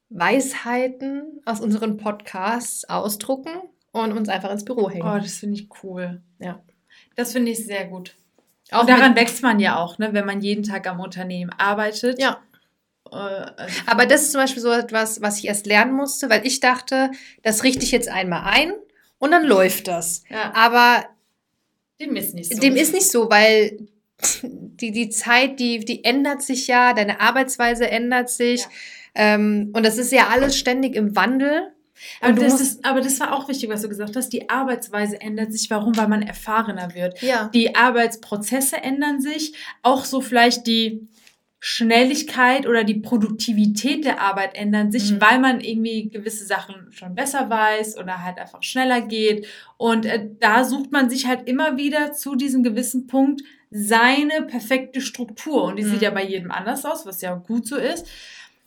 Weisheiten 0.09 1.41
aus 1.45 1.59
unseren 1.59 1.97
Podcasts 1.97 2.85
ausdrucken 2.85 3.51
und 3.91 4.11
uns 4.11 4.27
einfach 4.27 4.51
ins 4.51 4.65
Büro 4.65 4.89
hängen. 4.89 5.07
Oh, 5.07 5.17
das 5.17 5.37
finde 5.37 5.59
ich 5.59 5.69
cool. 5.83 6.21
Ja. 6.39 6.61
Das 7.15 7.31
finde 7.31 7.51
ich 7.51 7.65
sehr 7.65 7.85
gut. 7.85 8.15
Auch 8.71 8.81
Und 8.81 8.89
daran 8.89 9.15
wächst 9.15 9.41
man 9.41 9.59
ja 9.59 9.77
auch, 9.77 9.97
ne, 9.97 10.13
wenn 10.13 10.25
man 10.25 10.41
jeden 10.41 10.63
Tag 10.63 10.87
am 10.87 10.99
Unternehmen 10.99 11.51
arbeitet. 11.57 12.19
Ja. 12.19 12.39
Äh, 13.11 13.15
also- 13.15 13.81
Aber 13.87 14.05
das 14.05 14.21
ist 14.23 14.31
zum 14.33 14.41
Beispiel 14.41 14.61
so 14.61 14.71
etwas, 14.71 15.21
was 15.21 15.39
ich 15.39 15.47
erst 15.47 15.65
lernen 15.65 15.93
musste, 15.93 16.29
weil 16.29 16.45
ich 16.45 16.59
dachte, 16.59 17.11
das 17.43 17.63
richte 17.63 17.83
ich 17.83 17.91
jetzt 17.91 18.09
einmal 18.09 18.43
ein 18.53 18.73
und 19.17 19.31
dann 19.31 19.43
läuft 19.45 19.87
das. 19.87 20.23
ja, 20.29 20.51
Aber 20.53 21.05
dem 21.99 22.15
ist 22.15 22.33
nicht 22.35 22.53
so. 22.53 22.59
dem 22.61 22.75
ist 22.75 22.93
nicht 22.93 23.09
so, 23.11 23.29
weil 23.29 23.87
die, 24.43 24.91
die 24.91 25.09
Zeit, 25.09 25.59
die, 25.59 25.79
die 25.79 26.03
ändert 26.03 26.41
sich 26.41 26.67
ja, 26.67 26.93
deine 26.93 27.19
Arbeitsweise 27.21 27.89
ändert 27.89 28.29
sich. 28.29 28.61
Ja. 28.61 28.67
Ähm, 29.15 29.71
und 29.73 29.85
das 29.85 29.97
ist 29.97 30.11
ja 30.11 30.27
alles 30.27 30.57
ständig 30.57 30.95
im 30.95 31.15
Wandel. 31.15 31.73
Aber, 32.21 32.39
das 32.41 32.61
ist, 32.61 32.85
aber 32.85 33.01
das 33.01 33.19
war 33.19 33.33
auch 33.33 33.47
wichtig, 33.49 33.69
was 33.69 33.81
du 33.81 33.89
gesagt 33.89 34.15
hast. 34.15 34.29
Die 34.29 34.49
Arbeitsweise 34.49 35.19
ändert 35.21 35.51
sich. 35.53 35.69
Warum? 35.69 35.95
Weil 35.97 36.07
man 36.07 36.21
erfahrener 36.21 36.93
wird. 36.95 37.21
Ja. 37.21 37.49
Die 37.53 37.75
Arbeitsprozesse 37.75 38.77
ändern 38.77 39.21
sich. 39.21 39.53
Auch 39.83 40.05
so 40.05 40.21
vielleicht 40.21 40.67
die 40.67 41.07
Schnelligkeit 41.61 42.65
oder 42.67 42.83
die 42.85 42.95
Produktivität 42.95 44.05
der 44.05 44.21
Arbeit 44.21 44.55
ändern 44.57 44.91
sich, 44.91 45.11
Mhm. 45.11 45.21
weil 45.21 45.39
man 45.39 45.59
irgendwie 45.59 46.07
gewisse 46.09 46.45
Sachen 46.45 46.91
schon 46.91 47.15
besser 47.15 47.49
weiß 47.49 47.97
oder 47.97 48.23
halt 48.23 48.37
einfach 48.37 48.63
schneller 48.63 49.01
geht. 49.01 49.45
Und 49.77 50.05
äh, 50.05 50.25
da 50.39 50.63
sucht 50.63 50.91
man 50.91 51.09
sich 51.09 51.27
halt 51.27 51.47
immer 51.49 51.77
wieder 51.77 52.13
zu 52.13 52.35
diesem 52.35 52.63
gewissen 52.63 53.07
Punkt 53.07 53.41
seine 53.71 54.43
perfekte 54.47 55.01
Struktur. 55.01 55.65
Und 55.65 55.75
die 55.75 55.83
Mhm. 55.83 55.91
sieht 55.91 56.01
ja 56.01 56.11
bei 56.11 56.23
jedem 56.25 56.49
anders 56.51 56.85
aus, 56.85 57.05
was 57.05 57.21
ja 57.21 57.35
gut 57.35 57.67
so 57.67 57.75
ist. 57.75 58.07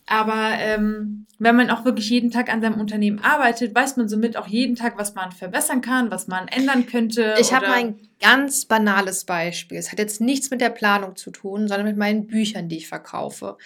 Aber 0.05 0.51
ähm, 0.57 1.25
wenn 1.39 1.55
man 1.55 1.69
auch 1.69 1.85
wirklich 1.85 2.09
jeden 2.09 2.29
Tag 2.29 2.51
an 2.51 2.61
seinem 2.61 2.79
Unternehmen 2.79 3.19
arbeitet, 3.19 3.73
weiß 3.73 3.97
man 3.97 4.09
somit 4.09 4.35
auch 4.37 4.47
jeden 4.47 4.75
Tag, 4.75 4.97
was 4.97 5.15
man 5.15 5.31
verbessern 5.31 5.81
kann, 5.81 6.11
was 6.11 6.27
man 6.27 6.47
ändern 6.49 6.85
könnte. 6.85 7.35
Ich 7.39 7.53
habe 7.53 7.67
ein 7.67 7.99
ganz 8.19 8.65
banales 8.65 9.23
Beispiel. 9.25 9.77
Es 9.77 9.91
hat 9.91 9.99
jetzt 9.99 10.19
nichts 10.21 10.51
mit 10.51 10.61
der 10.61 10.69
Planung 10.71 11.15
zu 11.15 11.31
tun, 11.31 11.67
sondern 11.67 11.85
mit 11.87 11.97
meinen 11.97 12.27
Büchern, 12.27 12.67
die 12.69 12.77
ich 12.77 12.87
verkaufe. 12.87 13.57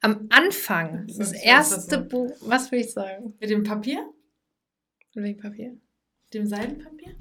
Am 0.00 0.28
Anfang, 0.30 1.06
das 1.08 1.18
das 1.18 1.32
erste 1.32 1.80
so? 2.00 2.04
Buch, 2.04 2.32
was 2.40 2.70
will 2.72 2.80
ich 2.80 2.92
sagen? 2.92 3.34
mit 3.40 3.50
dem 3.50 3.64
Papier, 3.64 3.98
Mit 5.14 5.24
welchem 5.24 5.40
Papier? 5.40 5.76
dem 6.32 6.46
Seidenpapier. 6.46 7.14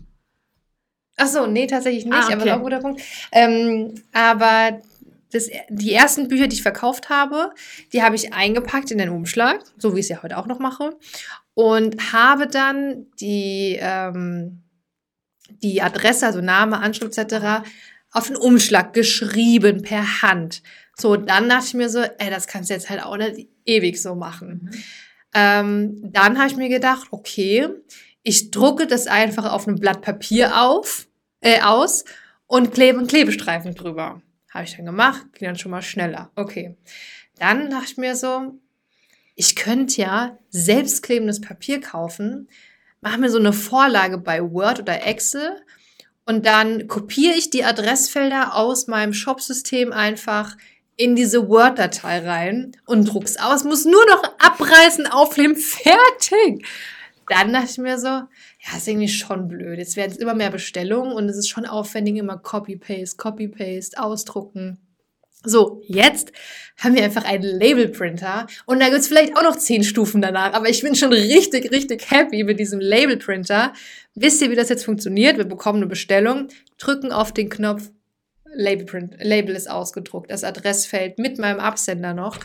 Ach 1.18 1.28
so, 1.28 1.48
nee, 1.48 1.68
tatsächlich 1.68 2.06
nicht, 2.06 2.14
Ah, 2.16 2.28
aber 2.28 2.36
okay. 2.36 2.46
ist 2.46 2.50
auch 2.52 2.56
ein 2.58 2.62
guter 2.64 2.80
Punkt. 2.80 3.02
Ähm, 3.34 3.96
aber 4.14 4.80
das, 5.32 5.50
die 5.70 5.94
ersten 5.94 6.28
Bücher, 6.28 6.48
die 6.48 6.56
ich 6.56 6.64
verkauft 6.64 7.10
habe, 7.10 7.52
die 7.94 8.02
habe 8.02 8.16
ich 8.16 8.34
eingepackt 8.34 8.92
in 8.92 8.98
den 8.98 9.10
Umschlag, 9.10 9.64
so 9.78 9.96
wie 9.96 10.00
ich 10.00 10.06
es 10.06 10.10
ja 10.10 10.24
heute 10.24 10.38
auch 10.38 10.48
noch 10.48 10.60
mache. 10.60 10.98
Und 11.54 12.14
habe 12.14 12.48
dann 12.48 13.08
die, 13.20 13.78
ähm, 13.80 14.64
die 15.62 15.82
Adresse, 15.82 16.26
also 16.26 16.42
Name, 16.42 16.80
Anschrift 16.80 17.18
etc., 17.18 17.68
auf 18.12 18.28
den 18.28 18.38
Umschlag 18.38 18.94
geschrieben 18.94 19.82
per 19.84 20.22
Hand. 20.22 20.64
So, 20.98 21.16
dann 21.16 21.48
dachte 21.48 21.66
ich 21.68 21.74
mir 21.76 21.90
so, 21.90 22.00
ey, 22.00 22.30
das 22.30 22.48
kannst 22.48 22.70
du 22.70 22.74
jetzt 22.74 22.90
halt 22.90 23.04
auch 23.04 23.18
nicht 23.18 23.50
ewig 23.66 24.02
so 24.02 24.16
machen. 24.16 24.62
Mhm. 24.64 24.84
Ähm, 25.34 26.12
dann 26.12 26.38
habe 26.38 26.50
ich 26.50 26.58
mir 26.58 26.70
gedacht, 26.70 27.08
okay, 27.12 27.70
ich 28.24 28.52
drucke 28.52 28.88
das 28.88 29.08
einfach 29.08 29.52
auf 29.52 29.68
einem 29.68 29.80
Blatt 29.80 30.02
Papier 30.02 30.60
auf, 30.62 31.08
äh, 31.42 31.62
aus 31.62 32.04
und 32.48 32.74
klebe 32.74 32.98
einen 32.98 33.08
Klebestreifen 33.08 33.76
drüber. 33.76 34.22
Habe 34.50 34.66
ich 34.66 34.76
dann 34.76 34.86
gemacht, 34.86 35.26
ging 35.34 35.48
dann 35.48 35.58
schon 35.58 35.72
mal 35.72 35.82
schneller. 35.82 36.32
Okay. 36.36 36.76
Dann 37.38 37.70
dachte 37.70 37.86
ich 37.92 37.98
mir 37.98 38.16
so, 38.16 38.60
ich 39.36 39.56
könnte 39.56 40.02
ja 40.02 40.38
selbstklebendes 40.50 41.40
Papier 41.40 41.80
kaufen, 41.80 42.50
mache 43.02 43.20
mir 43.20 43.30
so 43.30 43.40
eine 43.40 43.54
Vorlage 43.54 44.18
bei 44.18 44.42
Word 44.42 44.80
oder 44.80 45.06
Excel 45.06 45.56
und 46.26 46.46
dann 46.46 46.88
kopiere 46.88 47.36
ich 47.36 47.50
die 47.50 47.64
Adressfelder 47.64 48.56
aus 48.56 48.88
meinem 48.88 49.14
Shopsystem 49.14 49.94
einfach 49.94 50.58
in 50.96 51.16
diese 51.16 51.48
Word-Datei 51.48 52.20
rein 52.28 52.74
und 52.86 53.06
druck's 53.06 53.38
aus, 53.38 53.64
muss 53.64 53.86
nur 53.86 54.06
noch 54.08 54.24
abreißen, 54.40 55.08
aufnehmen, 55.08 55.56
fertig. 55.56 56.68
Dann 57.30 57.54
dachte 57.54 57.72
ich 57.72 57.78
mir 57.78 57.98
so, 57.98 58.24
ja, 58.60 58.78
ist 58.78 58.88
irgendwie 58.88 59.08
schon 59.08 59.48
blöd. 59.48 59.80
Jetzt 59.80 59.96
werden 59.96 60.12
es 60.12 60.18
immer 60.18 60.34
mehr 60.34 60.52
Bestellungen 60.52 61.14
und 61.14 61.30
es 61.30 61.38
ist 61.38 61.50
schon 61.50 61.66
aufwendig, 61.66 62.18
immer 62.18 62.38
Copy-Paste, 62.38 63.18
Copy-Paste, 63.18 64.02
ausdrucken. 64.02 64.80
So, 65.46 65.82
jetzt 65.86 66.34
haben 66.78 66.96
wir 66.96 67.04
einfach 67.04 67.24
einen 67.24 67.44
Label-Printer 67.44 68.48
und 68.66 68.82
da 68.82 68.90
gibt's 68.90 69.08
vielleicht 69.08 69.38
auch 69.38 69.44
noch 69.44 69.56
zehn 69.56 69.86
Stufen 69.86 70.22
danach, 70.22 70.52
aber 70.54 70.68
ich 70.68 70.82
bin 70.82 70.96
schon 70.96 71.14
richtig, 71.14 71.72
richtig 71.72 72.12
happy 72.12 72.44
mit 72.44 72.60
diesem 72.60 72.82
Label-Printer. 72.82 73.72
Wisst 74.16 74.42
ihr, 74.42 74.52
wie 74.52 74.56
das 74.56 74.68
jetzt 74.68 74.84
funktioniert? 74.84 75.38
Wir 75.38 75.46
bekommen 75.46 75.78
eine 75.78 75.88
Bestellung, 75.88 76.50
drücken 76.78 77.14
auf 77.14 77.32
den 77.34 77.48
Knopf, 77.48 77.90
Label, 78.54 79.10
Label 79.22 79.56
ist 79.56 79.70
ausgedruckt, 79.70 80.30
das 80.30 80.44
Adressfeld 80.44 81.20
mit 81.20 81.38
meinem 81.38 81.62
Absender 81.62 82.14
noch. 82.14 82.38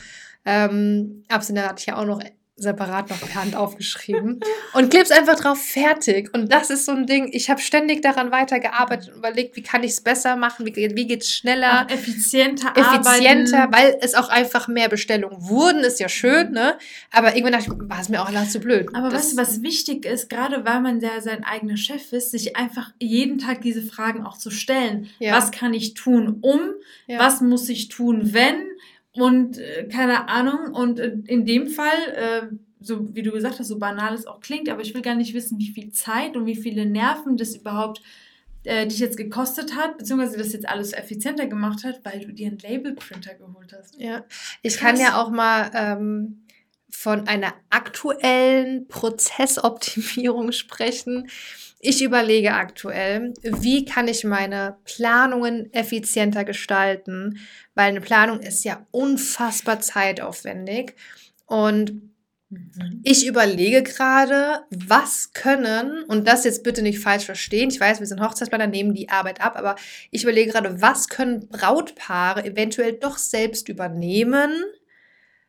Ähm, 0.44 1.24
Absender 1.28 1.68
hatte 1.68 1.80
ich 1.80 1.86
ja 1.86 1.96
auch 1.96 2.04
noch 2.04 2.22
separat 2.56 3.10
noch 3.10 3.20
per 3.20 3.34
Hand 3.34 3.56
aufgeschrieben 3.56 4.38
und 4.74 4.90
klebst 4.90 5.10
einfach 5.12 5.34
drauf 5.38 5.58
fertig. 5.60 6.32
Und 6.32 6.52
das 6.52 6.70
ist 6.70 6.86
so 6.86 6.92
ein 6.92 7.06
Ding, 7.06 7.30
ich 7.32 7.50
habe 7.50 7.60
ständig 7.60 8.00
daran 8.02 8.30
weitergearbeitet 8.30 9.10
und 9.10 9.18
überlegt, 9.18 9.56
wie 9.56 9.62
kann 9.62 9.82
ich 9.82 9.92
es 9.92 10.00
besser 10.00 10.36
machen, 10.36 10.64
wie, 10.64 10.74
wie 10.74 11.06
geht 11.06 11.22
es 11.22 11.32
schneller, 11.34 11.84
Auch 11.84 11.90
effizienter, 11.90 12.72
effizienter, 12.76 13.64
arbeiten. 13.64 13.72
weil 13.72 13.98
es 14.00 14.14
auch 14.14 14.28
einfach 14.28 14.68
mehr 14.68 14.88
Bestellungen 14.88 15.48
wurden, 15.48 15.80
ist 15.80 15.98
ja 15.98 16.08
schön, 16.08 16.52
ne? 16.52 16.78
Aber 17.10 17.34
irgendwann 17.34 17.60
dachte 17.60 17.72
ich, 17.72 17.88
war 17.90 18.00
es 18.00 18.08
mir 18.08 18.22
auch 18.22 18.30
lass 18.30 18.52
zu 18.52 18.60
blöd. 18.60 18.88
Aber 18.94 19.08
das, 19.08 19.24
weißt 19.24 19.32
du, 19.32 19.36
was 19.38 19.62
wichtig 19.62 20.06
ist, 20.06 20.30
gerade 20.30 20.64
weil 20.64 20.80
man 20.80 21.00
ja 21.00 21.20
sein 21.20 21.42
eigener 21.42 21.76
Chef 21.76 22.12
ist, 22.12 22.30
sich 22.30 22.56
einfach 22.56 22.92
jeden 23.00 23.38
Tag 23.38 23.62
diese 23.62 23.82
Fragen 23.82 24.24
auch 24.24 24.38
zu 24.38 24.50
stellen. 24.50 25.10
Ja. 25.18 25.36
Was 25.36 25.50
kann 25.50 25.74
ich 25.74 25.94
tun, 25.94 26.38
um? 26.40 26.60
Ja. 27.08 27.18
Was 27.18 27.40
muss 27.40 27.68
ich 27.68 27.88
tun, 27.88 28.32
wenn? 28.32 28.62
Und 29.16 29.58
äh, 29.58 29.88
keine 29.88 30.28
Ahnung. 30.28 30.74
Und 30.74 30.98
äh, 30.98 31.16
in 31.26 31.44
dem 31.44 31.68
Fall, 31.68 31.98
äh, 32.14 32.42
so 32.80 33.14
wie 33.14 33.22
du 33.22 33.30
gesagt 33.30 33.58
hast, 33.58 33.68
so 33.68 33.78
banal 33.78 34.14
es 34.14 34.26
auch 34.26 34.40
klingt, 34.40 34.68
aber 34.68 34.82
ich 34.82 34.94
will 34.94 35.02
gar 35.02 35.14
nicht 35.14 35.34
wissen, 35.34 35.58
wie 35.58 35.70
viel 35.70 35.90
Zeit 35.90 36.36
und 36.36 36.46
wie 36.46 36.56
viele 36.56 36.84
Nerven 36.86 37.36
das 37.36 37.54
überhaupt 37.54 38.02
äh, 38.64 38.86
dich 38.86 38.98
jetzt 38.98 39.16
gekostet 39.16 39.76
hat, 39.76 39.98
beziehungsweise 39.98 40.38
das 40.38 40.52
jetzt 40.52 40.68
alles 40.68 40.92
effizienter 40.92 41.46
gemacht 41.46 41.84
hat, 41.84 42.00
weil 42.04 42.20
du 42.20 42.32
dir 42.32 42.48
einen 42.48 42.58
Labelprinter 42.58 43.34
geholt 43.34 43.74
hast. 43.76 44.00
Ja, 44.00 44.24
ich 44.62 44.76
Krass. 44.76 44.92
kann 44.92 45.00
ja 45.00 45.22
auch 45.22 45.30
mal 45.30 45.70
ähm, 45.74 46.43
von 46.94 47.26
einer 47.26 47.52
aktuellen 47.70 48.86
Prozessoptimierung 48.88 50.52
sprechen. 50.52 51.28
Ich 51.80 52.02
überlege 52.02 52.54
aktuell, 52.54 53.34
wie 53.42 53.84
kann 53.84 54.08
ich 54.08 54.24
meine 54.24 54.78
Planungen 54.84 55.70
effizienter 55.74 56.44
gestalten, 56.44 57.40
weil 57.74 57.88
eine 57.88 58.00
Planung 58.00 58.40
ist 58.40 58.64
ja 58.64 58.86
unfassbar 58.90 59.80
zeitaufwendig. 59.80 60.94
Und 61.46 62.14
ich 63.02 63.26
überlege 63.26 63.82
gerade, 63.82 64.60
was 64.70 65.32
können, 65.32 66.04
und 66.04 66.28
das 66.28 66.44
jetzt 66.44 66.62
bitte 66.62 66.80
nicht 66.80 67.00
falsch 67.00 67.24
verstehen, 67.24 67.70
ich 67.70 67.80
weiß, 67.80 67.98
wir 67.98 68.06
sind 68.06 68.20
Hochzeitsplaner, 68.20 68.68
nehmen 68.68 68.94
die 68.94 69.08
Arbeit 69.08 69.40
ab, 69.40 69.56
aber 69.56 69.74
ich 70.12 70.22
überlege 70.22 70.52
gerade, 70.52 70.80
was 70.80 71.08
können 71.08 71.48
Brautpaare 71.48 72.44
eventuell 72.44 72.92
doch 72.92 73.18
selbst 73.18 73.68
übernehmen, 73.68 74.52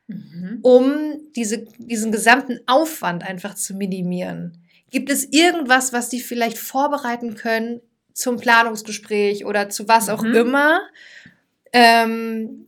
Mhm. 0.07 0.59
um 0.61 0.93
diese, 1.35 1.65
diesen 1.79 2.11
gesamten 2.11 2.59
Aufwand 2.67 3.23
einfach 3.23 3.55
zu 3.55 3.73
minimieren? 3.75 4.59
Gibt 4.91 5.09
es 5.09 5.25
irgendwas, 5.31 5.93
was 5.93 6.09
die 6.09 6.19
vielleicht 6.21 6.57
vorbereiten 6.57 7.35
können 7.35 7.81
zum 8.13 8.37
Planungsgespräch 8.37 9.45
oder 9.45 9.69
zu 9.69 9.87
was 9.87 10.09
auch 10.09 10.21
Mhm. 10.23 10.35
immer? 10.35 10.81
Ähm, 11.73 12.67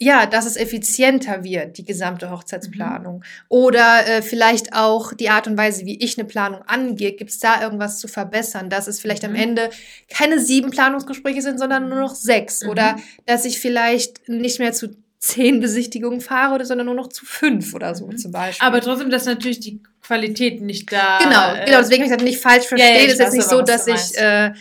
ja, 0.00 0.26
dass 0.26 0.46
es 0.46 0.56
effizienter 0.56 1.42
wird, 1.42 1.76
die 1.76 1.84
gesamte 1.84 2.30
Hochzeitsplanung. 2.30 3.24
Oder 3.48 4.06
äh, 4.06 4.22
vielleicht 4.22 4.72
auch 4.72 5.12
die 5.12 5.28
Art 5.28 5.48
und 5.48 5.58
Weise, 5.58 5.84
wie 5.86 5.98
ich 5.98 6.16
eine 6.16 6.28
Planung 6.28 6.62
angehe. 6.68 7.12
Gibt 7.14 7.30
es 7.30 7.40
da 7.40 7.60
irgendwas 7.60 7.98
zu 7.98 8.06
verbessern, 8.06 8.70
dass 8.70 8.86
es 8.86 9.00
vielleicht 9.00 9.24
am 9.24 9.32
Mhm. 9.32 9.36
Ende 9.40 9.70
keine 10.08 10.38
sieben 10.38 10.70
Planungsgespräche 10.70 11.42
sind, 11.42 11.58
sondern 11.58 11.88
nur 11.88 11.98
noch 11.98 12.14
sechs? 12.14 12.62
Mhm. 12.62 12.70
Oder 12.70 12.96
dass 13.26 13.44
ich 13.44 13.58
vielleicht 13.58 14.28
nicht 14.28 14.60
mehr 14.60 14.72
zu 14.72 14.90
zehn 15.18 15.60
Besichtigungen 15.60 16.20
fahre, 16.20 16.54
oder 16.54 16.64
sondern 16.64 16.86
nur 16.86 16.94
noch 16.94 17.08
zu 17.08 17.26
fünf 17.26 17.74
oder 17.74 17.94
so 17.94 18.06
Mhm. 18.06 18.18
zum 18.18 18.32
Beispiel. 18.32 18.66
Aber 18.66 18.80
trotzdem, 18.80 19.10
dass 19.10 19.24
natürlich 19.26 19.60
die 19.60 19.82
Qualität 20.02 20.60
nicht 20.60 20.92
da. 20.92 21.18
Genau, 21.18 21.54
äh, 21.54 21.64
genau, 21.66 21.78
deswegen 21.78 22.04
ich 22.04 22.10
das 22.10 22.22
nicht 22.22 22.40
falsch 22.40 22.64
ja, 22.64 22.68
verstehen. 22.68 22.96
ich 22.96 23.06
es 23.06 23.12
ist 23.14 23.18
jetzt 23.18 23.32
nicht 23.34 23.48
so, 23.48 23.62
dass 23.62 23.86
ich, 23.86 24.16
äh, 24.16 24.52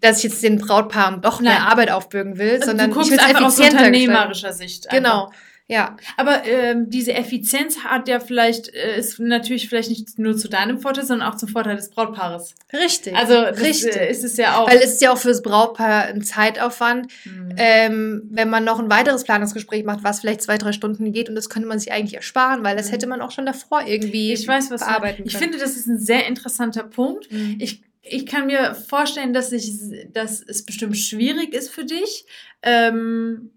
dass 0.00 0.18
ich 0.18 0.24
jetzt 0.24 0.42
den 0.42 0.58
Brautpaaren 0.58 1.22
doch 1.22 1.40
mehr 1.40 1.54
Nein. 1.54 1.62
Arbeit 1.62 1.90
aufbürgen 1.90 2.38
will, 2.38 2.62
sondern 2.62 2.90
du 2.90 2.96
guckst 2.96 3.12
ich 3.12 3.20
einfach 3.20 3.42
aus 3.42 3.58
unternehmerischer 3.58 4.52
Sicht. 4.52 4.90
einfach. 4.90 4.96
Genau, 4.96 5.32
ja. 5.68 5.96
Aber 6.16 6.44
ähm, 6.44 6.88
diese 6.90 7.12
Effizienz 7.14 7.84
hat 7.84 8.08
ja 8.08 8.18
vielleicht, 8.20 8.74
äh, 8.74 8.98
ist 8.98 9.20
natürlich 9.20 9.68
vielleicht 9.68 9.90
nicht 9.90 10.18
nur 10.18 10.36
zu 10.36 10.48
deinem 10.48 10.78
Vorteil, 10.80 11.04
sondern 11.04 11.28
auch 11.28 11.36
zum 11.36 11.48
Vorteil 11.50 11.76
des 11.76 11.90
Brautpaares. 11.90 12.54
Richtig. 12.72 13.14
Also 13.14 13.34
das, 13.34 13.60
Richtig. 13.60 13.94
Äh, 13.96 14.10
ist 14.10 14.24
es 14.24 14.36
ja 14.38 14.56
auch. 14.58 14.68
Weil 14.68 14.78
es 14.78 14.94
ist 14.94 15.02
ja 15.02 15.12
auch 15.12 15.18
fürs 15.18 15.42
Brautpaar 15.42 16.04
ein 16.06 16.22
Zeitaufwand, 16.22 17.12
Mhm. 17.24 17.54
ähm, 17.58 18.22
wenn 18.30 18.48
man 18.50 18.64
noch 18.64 18.78
ein 18.80 18.90
weiteres 18.90 19.24
Planungsgespräch 19.24 19.84
macht, 19.84 20.02
was 20.02 20.20
vielleicht 20.20 20.42
zwei, 20.42 20.56
drei 20.58 20.72
Stunden 20.72 21.12
geht 21.12 21.28
und 21.28 21.34
das 21.34 21.48
könnte 21.50 21.68
man 21.68 21.78
sich 21.78 21.92
eigentlich 21.92 22.14
ersparen, 22.14 22.64
weil 22.64 22.76
das 22.76 22.88
Mhm. 22.88 22.92
hätte 22.92 23.06
man 23.06 23.20
auch 23.20 23.30
schon 23.30 23.46
davor 23.46 23.82
irgendwie 23.86 24.32
ich 24.32 24.48
weiß, 24.48 24.70
was 24.70 24.80
bearbeiten 24.80 25.22
Ich 25.26 25.32
können. 25.34 25.44
finde, 25.44 25.58
das 25.58 25.76
ist 25.76 25.86
ein 25.86 25.98
sehr 25.98 26.26
interessanter 26.26 26.84
Punkt. 26.84 27.30
Mhm. 27.30 27.56
Ich, 27.60 27.82
ich 28.02 28.24
kann 28.24 28.46
mir 28.46 28.74
vorstellen, 28.74 29.34
dass, 29.34 29.52
ich, 29.52 29.70
dass 30.14 30.40
es 30.42 30.64
bestimmt 30.64 30.96
schwierig 30.96 31.52
ist 31.52 31.68
für 31.70 31.84
dich, 31.84 32.24
ähm, 32.62 33.50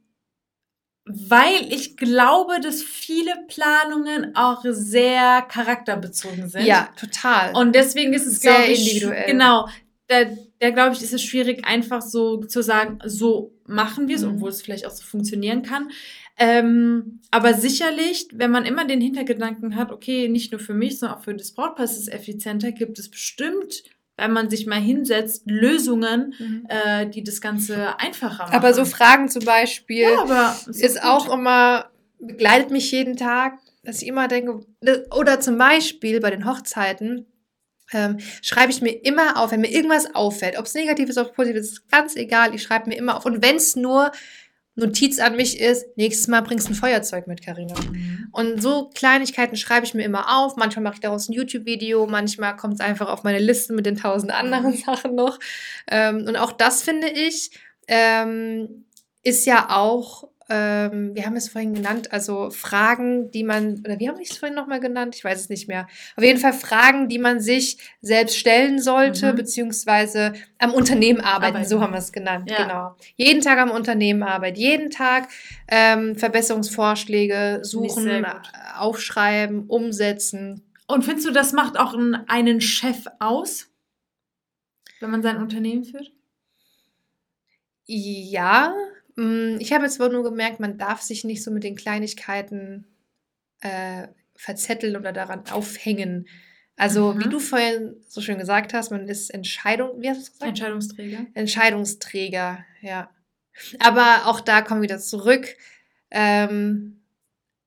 weil 1.13 1.71
ich 1.73 1.97
glaube, 1.97 2.59
dass 2.61 2.81
viele 2.83 3.31
Planungen 3.47 4.35
auch 4.35 4.63
sehr 4.69 5.41
charakterbezogen 5.43 6.47
sind. 6.49 6.65
ja, 6.65 6.89
total. 6.99 7.55
Und 7.55 7.73
deswegen 7.75 8.13
ist 8.13 8.25
es, 8.25 8.39
Sehr 8.41 8.53
glaube 8.53 8.71
ich, 8.71 8.87
individuell. 8.87 9.25
Genau. 9.27 9.67
Da, 10.07 10.25
da 10.59 10.69
glaube 10.71 10.95
ich, 10.95 11.01
ist 11.01 11.13
es 11.13 11.23
schwierig, 11.23 11.65
einfach 11.65 12.01
so 12.01 12.37
zu 12.43 12.61
sagen, 12.61 12.99
so 13.05 13.53
machen 13.65 14.07
wir 14.09 14.17
es, 14.17 14.23
Mhm. 14.23 14.35
obwohl 14.35 14.49
es 14.49 14.61
vielleicht 14.61 14.85
auch 14.85 14.91
so 14.91 15.03
funktionieren 15.03 15.61
kann. 15.63 15.89
Ähm, 16.37 17.21
aber 17.29 17.53
sicherlich, 17.53 18.27
wenn 18.33 18.51
man 18.51 18.65
immer 18.65 18.85
den 18.85 18.99
Hintergedanken 18.99 19.75
hat, 19.75 19.91
okay, 19.91 20.27
nicht 20.27 20.51
nur 20.51 20.59
für 20.59 20.73
mich, 20.73 20.99
sondern 20.99 21.17
auch 21.19 21.23
für 21.23 21.33
das 21.35 21.51
Brautpaar 21.53 21.85
ist 21.85 21.97
es 21.97 22.07
effizienter, 22.07 22.71
gibt 22.71 22.99
es 22.99 23.09
bestimmt, 23.09 23.83
wenn 24.21 24.31
man 24.31 24.49
sich 24.49 24.65
mal 24.67 24.79
hinsetzt, 24.79 25.43
Lösungen, 25.45 26.33
Mhm. 26.39 26.65
äh, 26.69 27.07
die 27.07 27.23
das 27.23 27.41
Ganze 27.41 27.99
einfacher 27.99 28.43
machen. 28.43 28.55
aber 28.55 28.73
so 28.73 28.85
Fragen 28.85 29.29
zum 29.29 29.43
Beispiel 29.43 30.03
ja, 30.03 30.55
ist 30.67 31.01
gut. 31.01 31.03
auch 31.03 31.33
immer, 31.33 31.89
begleitet 32.19 32.71
mich 32.71 32.91
jeden 32.91 33.17
Tag, 33.17 33.57
dass 33.83 34.01
ich 34.01 34.07
immer 34.07 34.27
denke, 34.27 34.61
oder 35.15 35.39
zum 35.39 35.57
Beispiel 35.57 36.19
bei 36.19 36.29
den 36.29 36.45
Hochzeiten, 36.47 37.25
ähm, 37.93 38.19
schreibe 38.41 38.71
ich 38.71 38.81
mir 38.81 38.91
immer 39.03 39.37
auf, 39.37 39.51
wenn 39.51 39.61
mir 39.61 39.71
irgendwas 39.71 40.13
auffällt, 40.15 40.57
ob 40.57 40.65
es 40.65 40.73
negativ 40.75 41.09
ist, 41.09 41.17
ob 41.17 41.27
es 41.27 41.33
positiv 41.33 41.57
ist, 41.57 41.71
ist 41.73 41.91
ganz 41.91 42.15
egal, 42.15 42.53
ich 42.55 42.63
schreibe 42.63 42.87
mir 42.89 42.95
immer 42.95 43.17
auf. 43.17 43.25
Und 43.25 43.41
wenn 43.43 43.55
es 43.57 43.75
nur 43.75 44.11
Notiz 44.75 45.19
an 45.19 45.35
mich 45.35 45.59
ist, 45.59 45.85
nächstes 45.97 46.27
Mal 46.27 46.41
bringst 46.41 46.67
du 46.67 46.71
ein 46.71 46.75
Feuerzeug 46.75 47.27
mit, 47.27 47.43
Karina. 47.43 47.75
Mhm. 47.79 48.29
Und 48.31 48.61
so 48.61 48.89
Kleinigkeiten 48.93 49.57
schreibe 49.57 49.85
ich 49.85 49.93
mir 49.93 50.03
immer 50.03 50.37
auf. 50.37 50.55
Manchmal 50.55 50.83
mache 50.83 50.95
ich 50.95 51.01
daraus 51.01 51.27
ein 51.27 51.33
YouTube-Video, 51.33 52.07
manchmal 52.07 52.55
kommt 52.55 52.75
es 52.75 52.79
einfach 52.79 53.09
auf 53.09 53.23
meine 53.23 53.39
Liste 53.39 53.73
mit 53.73 53.85
den 53.85 53.97
tausend 53.97 54.31
anderen 54.31 54.75
Sachen 54.77 55.15
noch. 55.15 55.39
Ähm, 55.89 56.25
und 56.27 56.37
auch 56.37 56.53
das 56.53 56.83
finde 56.83 57.09
ich, 57.09 57.51
ähm, 57.87 58.85
ist 59.23 59.45
ja 59.45 59.69
auch 59.69 60.30
ähm, 60.51 61.15
wir 61.15 61.25
haben 61.25 61.35
es 61.35 61.49
vorhin 61.49 61.73
genannt, 61.73 62.11
also 62.11 62.49
Fragen, 62.51 63.31
die 63.31 63.43
man, 63.43 63.79
oder 63.85 63.99
wie 63.99 64.09
haben 64.09 64.17
wir 64.17 64.25
es 64.29 64.37
vorhin 64.37 64.55
nochmal 64.55 64.79
genannt? 64.79 65.15
Ich 65.15 65.23
weiß 65.23 65.39
es 65.39 65.49
nicht 65.49 65.67
mehr. 65.67 65.87
Auf 66.17 66.23
jeden 66.23 66.39
Fall 66.39 66.53
Fragen, 66.53 67.07
die 67.07 67.17
man 67.19 67.39
sich 67.39 67.77
selbst 68.01 68.37
stellen 68.37 68.79
sollte, 68.81 69.31
Mhm. 69.31 69.35
beziehungsweise 69.37 70.33
am 70.59 70.73
Unternehmen 70.73 71.21
arbeiten, 71.21 71.55
Arbeiten. 71.55 71.69
so 71.69 71.81
haben 71.81 71.93
wir 71.93 71.99
es 71.99 72.11
genannt, 72.11 72.49
Ja. 72.51 72.63
genau. 72.63 72.95
Jeden 73.15 73.41
Tag 73.41 73.57
am 73.57 73.71
Unternehmen 73.71 74.23
arbeiten, 74.23 74.59
jeden 74.59 74.89
Tag 74.91 75.29
ähm, 75.69 76.15
Verbesserungsvorschläge 76.15 77.59
suchen, 77.63 78.07
äh, 78.07 78.23
aufschreiben, 78.77 79.67
umsetzen. 79.67 80.63
Und 80.87 81.05
findest 81.05 81.25
du, 81.27 81.31
das 81.31 81.53
macht 81.53 81.79
auch 81.79 81.93
einen, 82.27 82.59
Chef 82.61 83.05
aus, 83.19 83.69
wenn 84.99 85.09
man 85.09 85.23
sein 85.23 85.37
Unternehmen 85.37 85.85
führt? 85.85 86.11
Ja, 87.85 88.73
ich 89.17 89.73
habe 89.73 89.83
jetzt 89.85 89.99
aber 90.01 90.11
nur 90.11 90.23
gemerkt, 90.23 90.59
man 90.59 90.77
darf 90.77 91.01
sich 91.01 91.23
nicht 91.23 91.43
so 91.43 91.51
mit 91.51 91.63
den 91.63 91.75
Kleinigkeiten 91.75 92.85
äh, 93.61 94.07
verzetteln 94.35 94.95
oder 94.95 95.11
daran 95.11 95.43
aufhängen. 95.51 96.27
Also, 96.77 97.13
Mhm. 97.13 97.19
wie 97.25 97.29
du 97.29 97.39
vorhin 97.39 97.95
so 98.07 98.21
schön 98.21 98.39
gesagt 98.39 98.73
hast, 98.73 98.89
man 98.89 99.07
ist 99.07 99.29
Entscheidung, 99.31 100.01
wie 100.01 100.09
hast 100.09 100.17
du 100.17 100.21
es 100.23 100.31
gesagt? 100.31 100.49
Entscheidungsträger. 100.49 101.25
Entscheidungsträger, 101.35 102.65
ja. 102.81 103.09
Aber 103.79 104.25
auch 104.25 104.39
da 104.39 104.61
kommen 104.61 104.81
wir 104.81 104.89
wieder 104.89 104.99
zurück. 104.99 105.55
Ähm, 106.09 107.01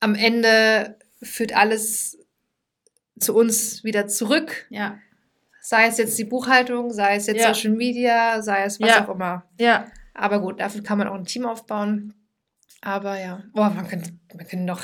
am 0.01 0.15
Ende 0.15 0.99
führt 1.23 1.55
alles 1.55 2.19
zu 3.21 3.35
uns 3.35 3.85
wieder 3.85 4.07
zurück. 4.09 4.67
Ja. 4.71 4.99
Sei 5.61 5.87
es 5.87 5.99
jetzt 5.99 6.19
die 6.19 6.25
Buchhaltung, 6.25 6.91
sei 6.91 7.17
es 7.17 7.27
jetzt 7.27 7.41
Ja. 7.41 7.55
Social 7.55 7.73
Media, 7.73 8.43
sei 8.43 8.65
es 8.65 8.81
was 8.81 8.89
Ja. 8.91 9.05
auch 9.07 9.15
immer. 9.15 9.45
Ja. 9.61 9.87
Aber 10.15 10.41
gut, 10.41 10.61
dafür 10.61 10.83
kann 10.83 10.99
man 10.99 11.09
auch 11.09 11.15
ein 11.15 11.25
Team 11.25 11.45
aufbauen. 11.45 12.15
Aber 12.81 13.19
ja, 13.19 13.43
oh, 13.53 13.61
man 13.61 13.89
könnte, 13.89 14.13
man 14.35 14.47
könnte 14.47 14.65
noch 14.65 14.83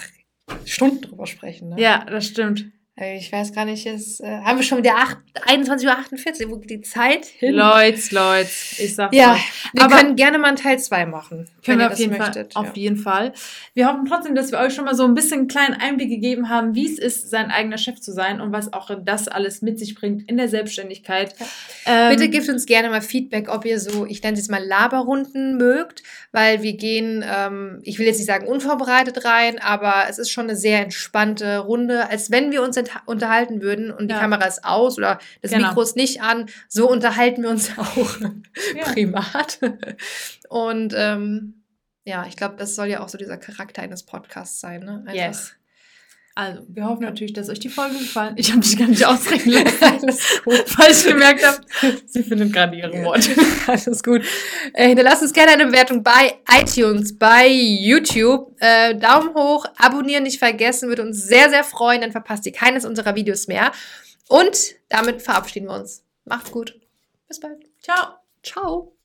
Stunden 0.65 1.03
drüber 1.03 1.27
sprechen. 1.27 1.71
Ne? 1.71 1.81
Ja, 1.81 2.05
das 2.05 2.27
stimmt. 2.27 2.67
Äh, 3.01 3.17
Ich 3.17 3.33
weiß 3.33 3.53
gar 3.55 3.65
nicht, 3.65 3.87
es, 3.87 4.21
äh, 4.21 4.27
haben 4.27 4.59
wir 4.59 4.63
schon 4.63 4.79
wieder 4.79 4.97
acht- 4.97 5.19
21.48 5.47 6.45
Uhr, 6.47 6.53
wo 6.53 6.57
geht 6.59 6.71
die 6.71 6.81
Zeit 6.83 7.25
hin? 7.25 7.55
Leute, 7.55 7.99
Leute, 8.15 8.49
ich 8.79 8.95
sag's 8.95 9.17
Ja, 9.17 9.33
euch. 9.35 9.41
wir 9.73 9.83
Aber- 9.85 9.97
können 9.97 10.17
gerne 10.17 10.39
mal 10.39 10.49
einen 10.49 10.57
Teil 10.57 10.79
2 10.79 11.07
machen, 11.07 11.47
Können 11.47 11.49
wenn 11.65 11.79
wir 11.79 11.83
ihr 11.85 11.87
auf 11.87 11.91
das 11.93 11.99
jeden 12.01 12.19
möchtet. 12.19 12.53
Fall. 12.53 12.63
ja. 12.65 12.71
Auf 12.71 12.77
jeden 12.77 12.97
Fall. 12.97 13.33
Wir 13.75 13.87
hoffen 13.89 14.05
trotzdem, 14.07 14.35
dass 14.35 14.53
wir 14.53 14.59
euch 14.59 14.75
schon 14.75 14.85
mal 14.85 14.95
so 14.95 15.05
ein 15.05 15.15
bisschen 15.15 15.41
einen 15.41 15.49
kleinen 15.49 15.75
Einblick 15.81 16.11
gegeben 16.11 16.49
haben, 16.51 16.75
wie 16.75 16.87
es 16.87 16.99
ist, 16.99 17.31
sein 17.31 17.51
eigener 17.51 17.79
Chef 17.79 18.01
zu 18.01 18.13
sein 18.13 18.41
und 18.41 18.53
was 18.53 18.73
auch 18.73 18.91
das 19.05 19.29
alles 19.29 19.63
mit 19.63 19.79
sich 19.79 19.95
bringt 19.95 20.29
in 20.29 20.37
der 20.37 20.49
Selbstständigkeit. 20.49 21.35
Ähm, 21.87 22.11
Bitte 22.11 22.29
gebt 22.29 22.49
uns 22.49 22.67
gerne 22.67 22.91
mal 22.91 23.01
Feedback, 23.03 23.49
ob 23.49 23.65
ihr 23.65 23.81
so, 23.81 24.05
ich 24.07 24.23
nenne 24.23 24.35
es 24.35 24.41
jetzt 24.41 24.51
mal 24.51 24.63
Laberrunden 24.65 25.57
mögt, 25.57 26.03
weil 26.33 26.63
wir 26.63 26.75
gehen, 26.75 27.25
ähm, 27.27 27.81
ich 27.83 27.99
will 27.99 28.07
jetzt 28.07 28.19
nicht 28.19 28.27
sagen 28.27 28.47
unvorbereitet 28.47 29.25
rein, 29.25 29.59
aber 29.59 30.05
es 30.09 30.19
ist 30.19 30.31
schon 30.31 30.45
eine 30.45 30.57
sehr 30.57 30.81
entspannte 30.83 31.59
Runde, 31.59 32.09
als 32.11 32.31
wenn 32.31 32.51
wir 32.53 32.63
uns 32.63 32.77
ent- 32.77 32.90
unterhalten 33.07 33.61
würden 33.63 33.91
und 33.91 34.09
die 34.09 34.15
Ja. 34.15 34.21
Kamera 34.21 34.45
ist 34.45 34.65
aus 34.65 34.99
oder 34.99 35.19
das 35.43 35.51
Genau. 35.51 35.69
Mikro 35.69 35.83
ist 35.83 35.97
nicht 35.97 36.23
an. 36.23 36.47
So 36.69 36.89
unterhalten 36.91 37.43
wir 37.43 37.51
uns 37.51 37.71
auch 37.79 38.21
Ja. 38.77 38.85
privat. 38.93 39.59
Und 40.49 40.93
ähm, 40.97 41.63
ja, 42.05 42.25
ich 42.27 42.37
glaube, 42.37 42.57
das 42.57 42.75
soll 42.75 42.87
ja 42.87 43.01
auch 43.01 43.09
so 43.09 43.19
dieser 43.19 43.37
Charakter 43.39 43.83
eines 43.83 44.05
Podcasts 44.05 44.61
sein. 44.61 44.81
Ne? 44.81 44.99
Einfach- 45.07 45.15
Yes. 45.15 45.53
Also, 46.41 46.63
wir 46.69 46.87
hoffen 46.87 47.03
natürlich, 47.03 47.35
dass 47.35 47.51
euch 47.51 47.61
die 47.61 47.69
Folge 47.69 47.99
gefallen. 47.99 48.33
Ich 48.39 48.49
habe 48.49 48.61
mich 48.61 48.79
gar 48.79 48.89
nicht 48.89 49.05
ausreden 49.05 49.51
lassen, 49.53 50.09
weil 50.47 50.91
ich 50.91 51.05
gemerkt 51.05 51.47
habe, 51.47 51.61
sie 52.07 52.23
findet 52.23 52.51
gerade 52.51 52.75
ihre 52.79 53.05
Worte. 53.05 53.29
Alles 53.67 54.03
gut. 54.03 54.23
Äh, 54.73 54.89
hinterlasst 54.89 55.21
uns 55.21 55.35
gerne 55.35 55.53
eine 55.53 55.67
Bewertung 55.67 56.03
bei 56.03 56.39
iTunes, 56.51 57.19
bei 57.19 57.47
YouTube. 57.47 58.57
Äh, 58.59 58.95
Daumen 58.95 59.35
hoch, 59.35 59.67
abonnieren 59.77 60.23
nicht 60.23 60.39
vergessen, 60.39 60.89
würde 60.89 61.03
uns 61.03 61.23
sehr, 61.27 61.51
sehr 61.51 61.63
freuen. 61.63 62.01
Dann 62.01 62.13
verpasst 62.13 62.47
ihr 62.47 62.53
keines 62.53 62.87
unserer 62.87 63.15
Videos 63.15 63.47
mehr. 63.47 63.73
Und 64.27 64.77
damit 64.89 65.21
verabschieden 65.21 65.67
wir 65.67 65.75
uns. 65.75 66.05
Macht's 66.25 66.51
gut. 66.51 66.81
Bis 67.29 67.39
bald. 67.39 67.67
Ciao. 67.83 68.15
Ciao. 68.43 69.00